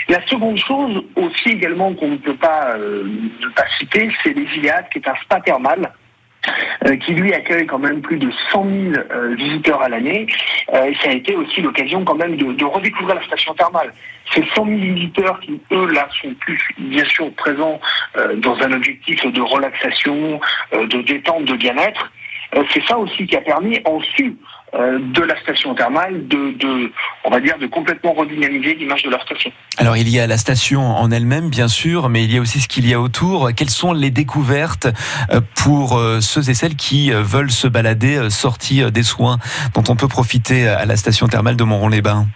La 0.09 0.27
seconde 0.27 0.59
chose 0.59 1.03
aussi 1.17 1.51
également 1.51 1.93
qu'on 1.95 2.09
ne 2.09 2.17
peut 2.17 2.35
pas 2.35 2.77
ne 2.77 3.49
pas 3.51 3.65
citer, 3.79 4.11
c'est 4.23 4.35
les 4.35 4.47
Iliades, 4.57 4.89
qui 4.93 4.99
est 4.99 5.09
un 5.09 5.15
spa 5.23 5.41
thermal. 5.41 5.91
Euh, 6.87 6.97
qui 6.97 7.13
lui 7.13 7.33
accueille 7.33 7.67
quand 7.67 7.79
même 7.79 8.01
plus 8.01 8.19
de 8.19 8.31
100 8.51 8.65
000 8.65 8.95
euh, 8.97 9.35
visiteurs 9.37 9.83
à 9.83 9.89
l'année. 9.89 10.27
Euh, 10.75 10.87
et 10.87 10.95
ça 10.97 11.11
a 11.11 11.13
été 11.13 11.37
aussi 11.37 11.61
l'occasion 11.61 12.05
quand 12.05 12.17
même 12.17 12.37
de, 12.37 12.65
redécouvrir 12.65 13.17
la 13.17 13.25
station 13.25 13.55
thermale. 13.55 13.93
Ces 14.35 14.45
100 14.55 14.67
000 14.67 14.79
visiteurs 14.79 15.39
qui, 15.41 15.61
eux, 15.71 15.87
là, 15.93 16.09
sont 16.21 16.35
plus, 16.41 16.61
bien 16.79 17.05
sûr, 17.05 17.33
présents 17.35 17.81
euh, 18.17 18.37
dans 18.37 18.57
un 18.61 18.73
objectif 18.73 19.25
de 19.25 19.41
relaxation, 19.41 20.41
de 20.73 21.03
détente, 21.03 21.45
de 21.45 21.55
bien-être. 21.55 22.13
C'est 22.73 22.85
ça 22.87 22.99
aussi 22.99 23.27
qui 23.27 23.37
a 23.37 23.41
permis, 23.41 23.81
en 23.85 24.01
su 24.01 24.35
euh, 24.35 24.62
de 24.73 25.23
la 25.23 25.39
station 25.41 25.75
thermale, 25.75 26.27
de, 26.29 26.91
on 27.25 27.31
va 27.31 27.41
dire, 27.41 27.59
de 27.59 27.67
complètement 27.67 28.15
redynamiser 28.15 28.75
l'image 28.75 29.03
de 29.03 29.11
la 29.11 29.21
station. 29.21 29.53
Alors 29.77 29.97
il 29.97 30.09
y 30.09 30.19
a 30.19 30.27
la 30.27 30.39
station 30.39 30.81
en 30.83 31.11
elle-même 31.11 31.51
bien 31.51 31.69
sûr, 31.69 32.09
mais 32.09 32.25
il 32.25 32.33
y 32.33 32.39
a 32.39 32.41
aussi 32.41 32.61
ce 32.61 32.69
qu'il 32.69 32.89
y 32.89 32.95
a 32.95 33.01
autour. 33.01 33.51
Quelles 33.55 33.71
sont 33.71 33.93
les 33.93 34.11
découvertes 34.11 34.89
euh, 35.31 35.41
pour 35.63 35.99
euh, 35.99 36.21
ceux 36.21 36.49
et 36.49 36.55
celles 36.55 36.77
qui 36.77 37.13
euh, 37.13 37.23
veulent 37.23 37.51
se 37.51 37.69
balader 37.69 38.17
euh, 38.17 38.31
sortis 38.31 38.83
euh, 38.83 38.91
des 38.91 39.03
soins 39.03 39.39
dont 39.75 39.85
on 39.89 39.97
peut 39.97 40.09
profiter 40.09 40.69
à 40.69 40.87
la 40.87 40.97
station 40.97 41.27
thermale 41.27 41.57
de 41.57 41.65
Montron-les-Bains 41.65 42.27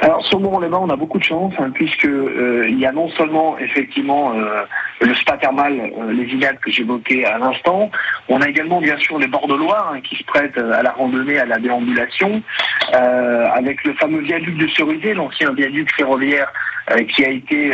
Alors 0.00 0.24
sur 0.26 0.38
Moron-les-Bains, 0.38 0.80
on 0.82 0.90
a 0.90 0.96
beaucoup 0.96 1.18
de 1.18 1.24
chance, 1.24 1.52
hein, 1.58 1.70
puisque 1.74 2.04
euh, 2.04 2.66
il 2.68 2.78
y 2.78 2.86
a 2.86 2.92
non 2.92 3.08
seulement 3.10 3.58
effectivement 3.58 4.32
euh, 4.32 4.62
le 5.00 5.12
spa 5.14 5.36
thermal, 5.36 5.72
euh, 5.98 6.12
les 6.12 6.22
Iliades 6.22 6.60
que 6.60 6.70
j'évoquais 6.70 7.24
à 7.24 7.38
l'instant, 7.38 7.90
on 8.28 8.40
a 8.40 8.48
également 8.48 8.80
bien 8.80 8.96
sûr 8.98 9.18
les 9.18 9.26
bords 9.26 9.48
hein, 9.50 10.00
qui 10.02 10.16
se 10.16 10.24
prêtent 10.24 10.56
à 10.56 10.82
la 10.82 10.92
randonnée, 10.92 11.38
à 11.38 11.46
la 11.46 11.58
déambulation, 11.58 12.42
avec 12.92 13.82
le 13.84 13.92
fameux 13.94 14.20
viaduc 14.20 14.56
de 14.56 14.68
Cerisay, 14.68 15.14
l'ancien 15.14 15.52
viaduc 15.52 15.92
ferroviaire 15.94 16.52
qui 17.14 17.24
a 17.24 17.30
été 17.30 17.72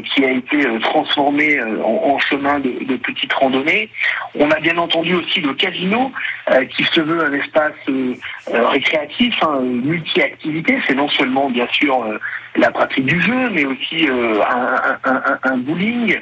qui 0.00 0.24
a 0.24 0.30
été 0.30 0.66
euh, 0.66 0.78
transformé 0.80 1.58
euh, 1.58 1.82
en, 1.82 2.14
en 2.14 2.18
chemin 2.18 2.58
de, 2.60 2.70
de 2.84 2.96
petite 2.96 3.32
randonnée. 3.32 3.88
On 4.34 4.50
a 4.50 4.58
bien 4.60 4.76
entendu 4.78 5.14
aussi 5.14 5.40
le 5.40 5.54
casino 5.54 6.12
euh, 6.50 6.64
qui 6.66 6.84
se 6.84 7.00
veut 7.00 7.24
un 7.24 7.32
espace 7.32 7.72
euh, 7.88 8.14
euh, 8.54 8.66
récréatif, 8.68 9.34
hein, 9.42 9.60
multi-activité. 9.62 10.78
C'est 10.86 10.94
non 10.94 11.08
seulement 11.08 11.48
bien 11.50 11.66
sûr 11.72 12.02
euh, 12.04 12.18
la 12.56 12.70
pratique 12.70 13.06
du 13.06 13.20
jeu, 13.20 13.50
mais 13.50 13.64
aussi 13.64 14.08
euh, 14.08 14.40
un, 14.42 14.98
un- 15.10 15.22
un- 15.26 15.38
un 15.44 15.56
bowling, 15.58 16.16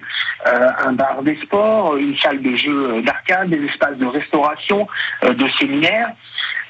euh, 0.47 0.69
un 0.87 0.93
bar 0.93 1.23
des 1.23 1.37
sports, 1.37 1.97
une 1.97 2.17
salle 2.19 2.43
de 2.43 2.55
jeu 2.57 3.03
d'arcade, 3.03 3.49
des 3.51 3.65
espaces 3.65 3.97
de 3.97 4.07
restauration, 4.07 4.87
euh, 5.25 5.33
de 5.33 5.49
séminaires. 5.59 6.11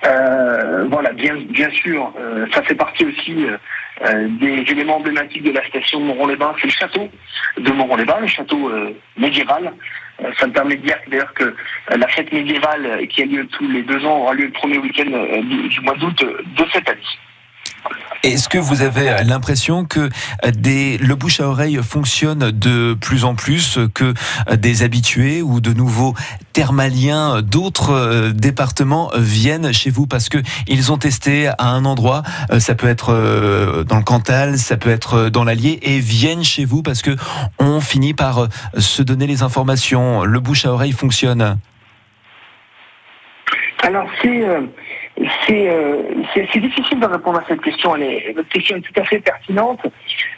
Euh, 0.07 0.87
voilà, 0.89 1.13
bien, 1.13 1.71
sûr, 1.71 2.13
euh, 2.19 2.47
ça 2.53 2.63
fait 2.63 2.75
partie 2.75 3.05
aussi 3.05 3.47
euh, 3.47 4.29
des 4.41 4.65
éléments 4.71 4.97
emblématiques 4.97 5.43
de 5.43 5.53
la 5.53 5.67
station 5.67 6.01
de 6.01 6.05
Moron-les-Bains, 6.07 6.55
c'est 6.61 6.67
le 6.67 6.73
château 6.73 7.09
de 7.59 7.71
Moron-les-Bains, 7.73 8.21
le 8.21 8.27
château 8.27 8.71
médiéval. 9.17 9.73
Ça 10.39 10.47
me 10.47 10.53
permet 10.53 10.77
de 10.77 10.83
dire 10.83 10.97
d'ailleurs 11.09 11.35
que 11.35 11.55
la 11.95 12.09
fête 12.09 12.33
médiévale 12.33 13.07
qui 13.09 13.23
a 13.23 13.27
lieu 13.27 13.47
tous 13.49 13.69
les 13.69 13.83
deux 13.83 14.05
ans 14.07 14.21
aura 14.21 14.35
lieu 14.35 14.47
le 14.47 14.53
premier 14.53 14.79
week-end 14.79 15.11
du, 15.43 15.81
mois 15.81 15.95
d'août 15.97 16.25
de 16.25 16.65
cette 16.73 16.89
année. 16.89 17.01
Est-ce 18.23 18.49
que 18.49 18.59
vous 18.59 18.83
avez 18.83 19.23
l'impression 19.25 19.85
que 19.85 20.09
euh, 20.45 20.51
le 21.01 21.15
bouche 21.15 21.41
à 21.41 21.49
oreille 21.49 21.79
fonctionne 21.83 22.51
de 22.51 22.95
plus 22.95 23.25
en 23.25 23.35
plus, 23.35 23.79
que 23.95 24.15
euh, 24.49 24.57
des 24.57 24.83
habitués 24.83 25.43
ou 25.43 25.61
de 25.61 25.73
nouveaux 25.73 26.15
thermaliens 26.53 27.43
d'autres 27.43 27.91
euh, 27.91 28.33
départements 28.33 29.11
viennent 29.17 29.73
chez 29.73 29.91
vous 29.91 30.07
parce 30.07 30.29
que 30.29 30.39
ils 30.67 30.91
ont 30.91 30.99
testé 30.99 31.49
à 31.49 31.69
un 31.69 31.85
endroit, 31.85 32.23
euh, 32.51 32.59
ça 32.59 32.75
peut 32.75 32.89
être 32.89 33.13
euh, 33.13 33.85
dans 33.85 33.99
le 33.99 34.03
Cantal, 34.03 34.59
ça 34.59 34.77
peut 34.77 34.91
être 34.91 35.15
euh, 35.15 35.31
dans 35.31 35.45
l'Allier, 35.45 35.79
et 35.83 36.01
viennent 36.01 36.45
chez 36.45 36.65
vous 36.65 36.83
parce 36.83 37.03
que 37.03 37.17
on 37.59 37.81
finit 37.81 38.15
par 38.15 38.45
euh, 38.45 38.49
se 38.79 39.03
donner 39.03 39.27
les 39.27 39.43
informations. 39.43 40.25
Le 40.25 40.41
bouche 40.41 40.65
à 40.65 40.73
oreille 40.73 40.93
fonctionne? 40.93 41.59
Alors 43.83 44.09
euh, 44.25 44.63
c'est 45.47 45.71
euh, 45.71 46.03
difficile 46.55 47.01
de 47.01 47.07
répondre 47.07 47.39
à 47.39 47.45
cette 47.49 47.63
question. 47.63 47.93
Votre 47.93 48.49
question 48.49 48.77
est 48.77 48.81
tout 48.81 49.01
à 49.01 49.05
fait 49.05 49.21
pertinente. 49.21 49.81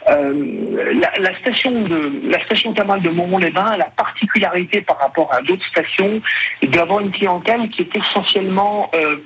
Euh, 0.09 0.93
la, 0.93 1.11
la 1.19 1.37
station 1.39 1.81
de 1.81 2.21
la 2.29 2.39
station 2.45 2.73
thermale 2.73 3.01
de 3.01 3.09
Montmont-les-Bains 3.09 3.71
a 3.71 3.77
la 3.77 3.89
particularité 3.97 4.81
par 4.81 4.99
rapport 4.99 5.33
à 5.33 5.41
d'autres 5.41 5.65
stations 5.65 6.21
d'avoir 6.63 7.01
une 7.01 7.11
clientèle 7.11 7.69
qui 7.69 7.81
est 7.81 7.95
essentiellement 7.95 8.89
euh, 8.95 9.17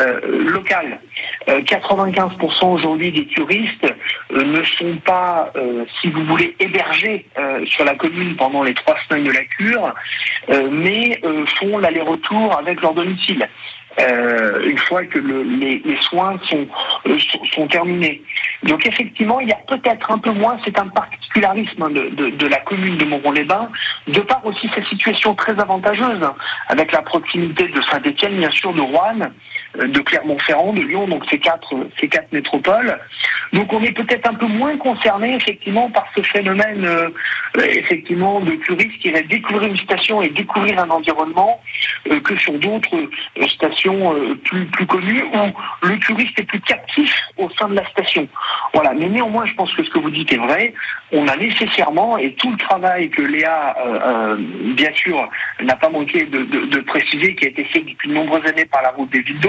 euh, 0.00 0.50
locale. 0.50 0.98
Euh, 1.48 1.60
95% 1.60 2.64
aujourd'hui 2.72 3.12
des 3.12 3.26
touristes 3.26 3.86
euh, 4.32 4.42
ne 4.42 4.64
sont 4.64 4.96
pas, 5.04 5.52
euh, 5.54 5.84
si 6.00 6.08
vous 6.08 6.24
voulez, 6.24 6.56
hébergés 6.58 7.26
euh, 7.38 7.64
sur 7.66 7.84
la 7.84 7.94
commune 7.94 8.34
pendant 8.34 8.64
les 8.64 8.74
trois 8.74 8.96
semaines 9.08 9.24
de 9.24 9.30
la 9.30 9.44
cure, 9.44 9.94
euh, 10.50 10.68
mais 10.70 11.20
font 11.60 11.78
l'aller-retour 11.78 12.58
avec 12.58 12.80
leur 12.80 12.94
domicile. 12.94 13.48
Euh, 14.00 14.68
une 14.68 14.78
fois 14.78 15.04
que 15.04 15.18
le- 15.18 15.42
les, 15.42 15.80
les 15.84 15.96
soins 16.02 16.38
sont, 16.48 16.66
euh, 17.06 17.18
sont, 17.18 17.44
sont 17.54 17.66
terminés. 17.68 18.22
Donc 18.62 18.86
effectivement, 18.86 19.40
il 19.40 19.48
y 19.48 19.52
a 19.52 19.58
peut-être 19.68 20.10
un 20.10 20.18
peu 20.18 20.30
moins, 20.30 20.56
c'est 20.64 20.78
un 20.78 20.88
particularisme 20.88 21.92
de, 21.92 22.08
de- 22.10 22.30
de 22.30 22.46
la 22.46 22.58
commune 22.60 22.96
de 22.96 23.04
Montron-les-Bains, 23.04 23.68
de 24.08 24.20
par 24.20 24.44
aussi 24.46 24.68
sa 24.74 24.82
situation 24.84 25.34
très 25.34 25.58
avantageuse, 25.60 26.20
avec 26.68 26.92
la 26.92 27.02
proximité 27.02 27.68
de 27.68 27.80
Saint-Étienne, 27.82 28.36
bien 28.38 28.50
sûr, 28.50 28.72
de 28.72 28.80
Rouen, 28.80 29.18
de 29.76 30.00
Clermont-Ferrand, 30.00 30.72
de 30.72 30.82
Lyon, 30.82 31.08
donc 31.08 31.24
ces 31.30 31.38
quatre, 31.38 31.74
métropoles. 32.32 32.98
Donc 33.52 33.72
on 33.72 33.82
est 33.82 33.92
peut-être 33.92 34.28
un 34.28 34.34
peu 34.34 34.46
moins 34.46 34.76
concerné 34.76 35.34
effectivement 35.34 35.90
par 35.90 36.06
ce 36.16 36.22
phénomène 36.22 36.84
euh, 36.84 37.08
euh, 37.56 37.62
effectivement 37.62 38.40
de 38.40 38.54
touristes 38.56 38.98
qui 39.00 39.08
iraient 39.08 39.22
découvrir 39.22 39.68
une 39.70 39.76
station 39.76 40.22
et 40.22 40.28
découvrir 40.28 40.78
un 40.78 40.90
environnement 40.90 41.60
euh, 42.10 42.20
que 42.20 42.36
sur 42.36 42.52
d'autres 42.54 42.96
euh, 42.96 43.46
stations 43.48 44.14
euh, 44.14 44.34
plus, 44.44 44.86
connues 44.86 45.22
où 45.22 45.86
le 45.86 45.98
touriste 46.00 46.38
est 46.38 46.44
plus 46.44 46.60
captif 46.60 47.14
au 47.36 47.48
sein 47.50 47.68
de 47.68 47.74
la 47.74 47.86
station. 47.90 48.28
Voilà, 48.72 48.92
mais 48.92 49.08
néanmoins 49.08 49.46
je 49.46 49.54
pense 49.54 49.72
que 49.74 49.84
ce 49.84 49.90
que 49.90 49.98
vous 49.98 50.10
dites 50.10 50.32
est 50.32 50.38
vrai. 50.38 50.74
On 51.12 51.28
a 51.28 51.36
nécessairement, 51.36 52.18
et 52.18 52.32
tout 52.34 52.50
le 52.50 52.56
travail 52.56 53.10
que 53.10 53.22
Léa, 53.22 53.76
euh, 53.78 54.00
euh, 54.02 54.36
bien 54.74 54.92
sûr, 54.94 55.28
n'a 55.60 55.76
pas 55.76 55.88
manqué 55.88 56.24
de, 56.24 56.80
préciser, 56.80 57.34
qui 57.34 57.46
a 57.46 57.48
été 57.48 57.64
fait 57.64 57.80
depuis 57.80 58.08
de 58.08 58.14
nombreuses 58.14 58.44
années 58.46 58.64
par 58.64 58.82
la 58.82 58.90
route 58.90 59.10
des 59.10 59.20
villes 59.20 59.40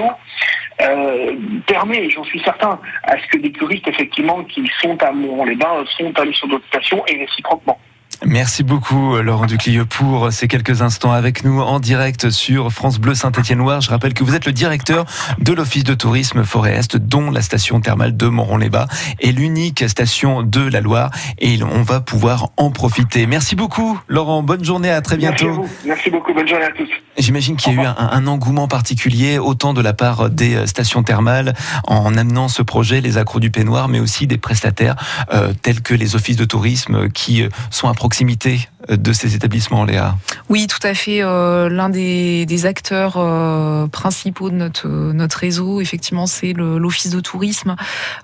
euh, 0.82 1.36
permet, 1.66 2.10
j'en 2.10 2.24
suis 2.24 2.40
certain, 2.40 2.78
à 3.04 3.18
ce 3.18 3.26
que 3.28 3.38
des 3.38 3.52
touristes, 3.52 3.88
effectivement, 3.88 4.44
qui 4.44 4.70
sont 4.80 5.02
à 5.02 5.12
Montron-les-Bains, 5.12 5.84
sont 5.96 6.18
allés 6.18 6.34
sur 6.34 6.48
d'autres 6.48 6.68
et 7.06 7.18
réciproquement. 7.18 7.78
Merci 8.24 8.62
beaucoup 8.62 9.16
Laurent 9.18 9.46
Duclieux 9.46 9.84
pour 9.84 10.32
ces 10.32 10.48
quelques 10.48 10.82
instants 10.82 11.12
avec 11.12 11.44
nous 11.44 11.60
en 11.60 11.78
direct 11.78 12.30
sur 12.30 12.72
France 12.72 12.98
Bleu 12.98 13.14
Saint-Étienne-Loire. 13.14 13.82
Je 13.82 13.90
rappelle 13.90 14.14
que 14.14 14.24
vous 14.24 14.34
êtes 14.34 14.46
le 14.46 14.52
directeur 14.52 15.04
de 15.38 15.52
l'Office 15.52 15.84
de 15.84 15.94
tourisme 15.94 16.42
Forêt 16.44 16.74
Est, 16.74 16.96
dont 16.96 17.30
la 17.30 17.42
station 17.42 17.80
thermale 17.80 18.16
de 18.16 18.26
Moron-les-Bas 18.26 18.88
est 19.20 19.32
l'unique 19.32 19.88
station 19.88 20.42
de 20.42 20.60
la 20.60 20.80
Loire 20.80 21.10
et 21.38 21.58
on 21.62 21.82
va 21.82 22.00
pouvoir 22.00 22.50
en 22.56 22.70
profiter. 22.70 23.26
Merci 23.26 23.54
beaucoup 23.54 23.98
Laurent, 24.08 24.42
bonne 24.42 24.64
journée, 24.64 24.90
à 24.90 25.02
très 25.02 25.18
Merci 25.18 25.44
à 25.44 25.46
bientôt. 25.46 25.62
vous. 25.62 25.68
Merci 25.84 26.10
beaucoup. 26.10 26.32
Bonne 26.34 26.48
journée 26.48 26.64
à 26.64 26.72
tous. 26.72 26.88
J'imagine 27.18 27.56
qu'il 27.56 27.74
y 27.74 27.78
a 27.78 27.82
eu 27.82 27.86
un, 27.86 27.96
un 27.96 28.26
engouement 28.26 28.68
particulier, 28.68 29.38
autant 29.38 29.72
de 29.72 29.80
la 29.80 29.92
part 29.94 30.28
des 30.28 30.54
euh, 30.54 30.66
stations 30.66 31.02
thermales 31.02 31.54
en 31.86 32.14
amenant 32.16 32.48
ce 32.48 32.60
projet, 32.62 33.00
les 33.00 33.16
accros 33.16 33.40
du 33.40 33.50
peignoir, 33.50 33.88
mais 33.88 34.00
aussi 34.00 34.26
des 34.26 34.36
prestataires 34.36 34.96
euh, 35.32 35.52
tels 35.62 35.80
que 35.80 35.94
les 35.94 36.14
offices 36.14 36.36
de 36.36 36.44
tourisme 36.44 37.08
qui 37.08 37.42
euh, 37.42 37.48
sont 37.70 37.88
à 37.88 37.94
proximité 38.06 38.68
de 38.88 39.12
ces 39.12 39.34
établissements, 39.34 39.84
Léa. 39.84 40.16
Oui, 40.48 40.66
tout 40.66 40.84
à 40.86 40.94
fait. 40.94 41.22
euh, 41.22 41.68
L'un 41.68 41.88
des, 41.88 42.66
acteurs 42.66 43.16
euh, 43.16 43.86
principaux 43.86 44.50
de 44.50 44.54
notre, 44.54 45.36
réseau, 45.36 45.80
effectivement, 45.80 46.26
c'est 46.26 46.52
l'office 46.52 47.10
de 47.10 47.20
tourisme, 47.20 47.76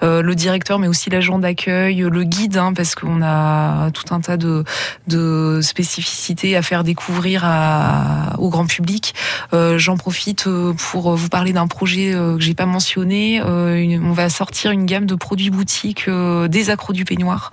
euh, 0.03 0.23
le 0.23 0.35
directeur, 0.35 0.79
mais 0.79 0.89
aussi 0.89 1.11
l'agent 1.11 1.39
d'accueil, 1.39 2.07
le 2.11 2.25
guide, 2.25 2.57
hein, 2.57 2.73
parce 2.75 2.95
qu'on 2.95 3.23
a 3.23 3.91
tout 3.91 4.15
un 4.15 4.21
tas 4.21 4.37
de, 4.37 4.65
spécificités 5.61 6.57
à 6.57 6.63
faire 6.63 6.85
découvrir 6.85 7.45
au 8.39 8.49
grand 8.49 8.67
public. 8.67 9.15
J'en 9.53 9.97
profite 9.97 10.49
pour 10.77 11.15
vous 11.15 11.29
parler 11.29 11.53
d'un 11.53 11.67
projet 11.67 12.13
que 12.13 12.41
j'ai 12.41 12.55
pas 12.55 12.67
mentionné. 12.67 13.43
On 13.43 14.13
va 14.13 14.29
sortir 14.29 14.71
une 14.71 14.87
gamme 14.87 15.07
de 15.07 15.15
produits 15.15 15.51
boutiques 15.51 16.09
des 16.09 16.71
accros 16.71 16.93
du 16.93 17.05
peignoir. 17.05 17.51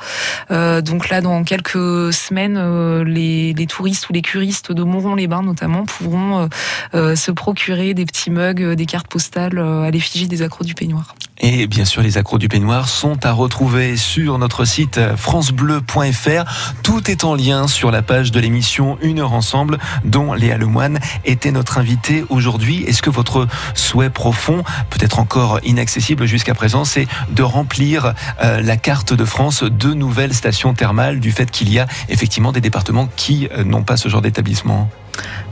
Donc 0.50 1.10
là, 1.10 1.22
dans 1.22 1.44
quelques 1.44 2.14
semaines, 2.14 2.58
les, 3.04 3.68
touristes 3.68 4.10
ou 4.10 4.14
les 4.14 4.22
curistes 4.22 4.72
de 4.72 4.84
Moron-les-Bains 4.84 5.44
notamment 5.44 5.86
pourront 5.86 6.40
euh, 6.40 6.48
euh, 6.94 7.16
se 7.16 7.32
procurer 7.32 7.94
des 7.94 8.06
petits 8.06 8.32
mugs, 8.32 8.62
euh, 8.62 8.76
des 8.76 8.86
cartes 8.86 9.08
postales 9.08 9.60
à 9.60 9.90
l'effigie 9.92 10.28
des 10.28 10.42
accros 10.42 10.64
du 10.64 10.76
peignoir. 10.76 11.16
Et 11.42 11.68
bien 11.68 11.86
sûr, 11.86 12.02
les 12.02 12.18
accros 12.18 12.38
du 12.38 12.50
peignoir 12.50 12.90
sont 12.90 13.26
à 13.26 13.32
retrouver 13.32 13.96
sur 13.96 14.38
notre 14.38 14.66
site 14.66 15.00
francebleu.fr. 15.16 16.44
Tout 16.84 17.10
est 17.10 17.24
en 17.24 17.34
lien 17.34 17.68
sur 17.68 17.92
la 17.92 18.02
page 18.02 18.32
de 18.32 18.42
l'émission 18.42 18.98
Une 19.02 19.20
heure 19.20 19.32
ensemble, 19.32 19.78
dont 20.04 20.34
Léa 20.34 20.58
Lemoine 20.58 21.00
était 21.24 21.52
notre 21.52 21.78
invitée 21.78 22.26
aujourd'hui. 22.28 22.84
Est-ce 22.84 23.02
que 23.02 23.10
votre 23.10 23.48
souhait 23.74 24.10
profond, 24.10 24.64
peut-être 24.90 25.20
encore 25.20 25.62
inaccessible 25.64 26.26
jusqu'à 26.26 26.54
présent, 26.54 26.84
c'est 26.84 27.08
de 27.32 27.44
remplir 27.44 28.14
euh, 28.44 28.62
la 28.62 28.76
carte 28.76 29.14
de 29.14 29.24
France 29.24 29.64
de 29.64 29.94
nouvelles 29.94 30.34
stations 30.34 30.74
thermales 30.74 31.22
du 31.22 31.32
fait 31.32 31.50
qu'il 31.50 31.72
y 31.72 31.80
a 31.80 31.88
effectivement 32.10 32.52
des 32.52 32.62
départements 32.62 33.08
qui 33.16 33.48
euh, 33.58 33.64
n'ont 33.64 33.84
pas 33.84 33.96
ce 33.96 34.10
genre 34.10 34.22
d'établissement? 34.22 34.90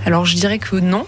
Alors 0.08 0.24
je 0.24 0.36
dirais 0.36 0.58
que 0.58 0.78
non, 0.78 1.06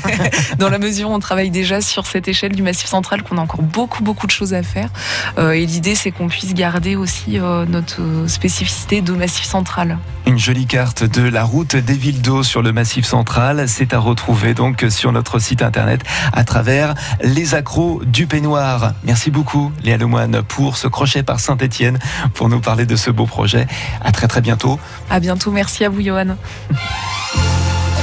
dans 0.58 0.68
la 0.68 0.78
mesure 0.78 1.08
où 1.08 1.14
on 1.14 1.18
travaille 1.18 1.48
déjà 1.48 1.80
sur 1.80 2.04
cette 2.04 2.28
échelle 2.28 2.52
du 2.52 2.62
Massif 2.62 2.86
Central, 2.86 3.22
qu'on 3.22 3.38
a 3.38 3.40
encore 3.40 3.62
beaucoup 3.62 4.02
beaucoup 4.02 4.26
de 4.26 4.32
choses 4.32 4.52
à 4.52 4.62
faire. 4.62 4.90
Euh, 5.38 5.52
et 5.52 5.64
l'idée 5.64 5.94
c'est 5.94 6.10
qu'on 6.10 6.28
puisse 6.28 6.52
garder 6.52 6.94
aussi 6.94 7.38
euh, 7.38 7.64
notre 7.64 8.02
euh, 8.02 8.28
spécificité 8.28 9.00
de 9.00 9.12
Massif 9.14 9.46
Central. 9.46 9.96
Une 10.26 10.38
jolie 10.38 10.66
carte 10.66 11.04
de 11.04 11.22
la 11.22 11.42
route 11.42 11.74
des 11.74 11.94
villes 11.94 12.20
d'eau 12.20 12.42
sur 12.42 12.60
le 12.60 12.70
massif 12.72 13.06
central. 13.06 13.66
C'est 13.66 13.94
à 13.94 13.98
retrouver 13.98 14.52
donc 14.52 14.84
sur 14.90 15.10
notre 15.10 15.38
site 15.38 15.62
internet 15.62 16.02
à 16.34 16.44
travers 16.44 16.92
les 17.22 17.54
accros 17.54 18.02
du 18.04 18.26
peignoir. 18.26 18.92
Merci 19.04 19.30
beaucoup 19.30 19.72
Léa 19.82 19.96
Lemoine 19.96 20.42
pour 20.42 20.76
ce 20.76 20.86
crochet 20.86 21.22
par 21.22 21.40
Saint-Étienne 21.40 21.98
pour 22.34 22.50
nous 22.50 22.60
parler 22.60 22.84
de 22.84 22.96
ce 22.96 23.10
beau 23.10 23.24
projet. 23.24 23.66
À 24.02 24.12
très 24.12 24.28
très 24.28 24.42
bientôt. 24.42 24.78
À 25.08 25.18
bientôt, 25.18 25.50
merci 25.50 25.82
à 25.82 25.88
vous 25.88 26.02
Johan. 26.02 26.36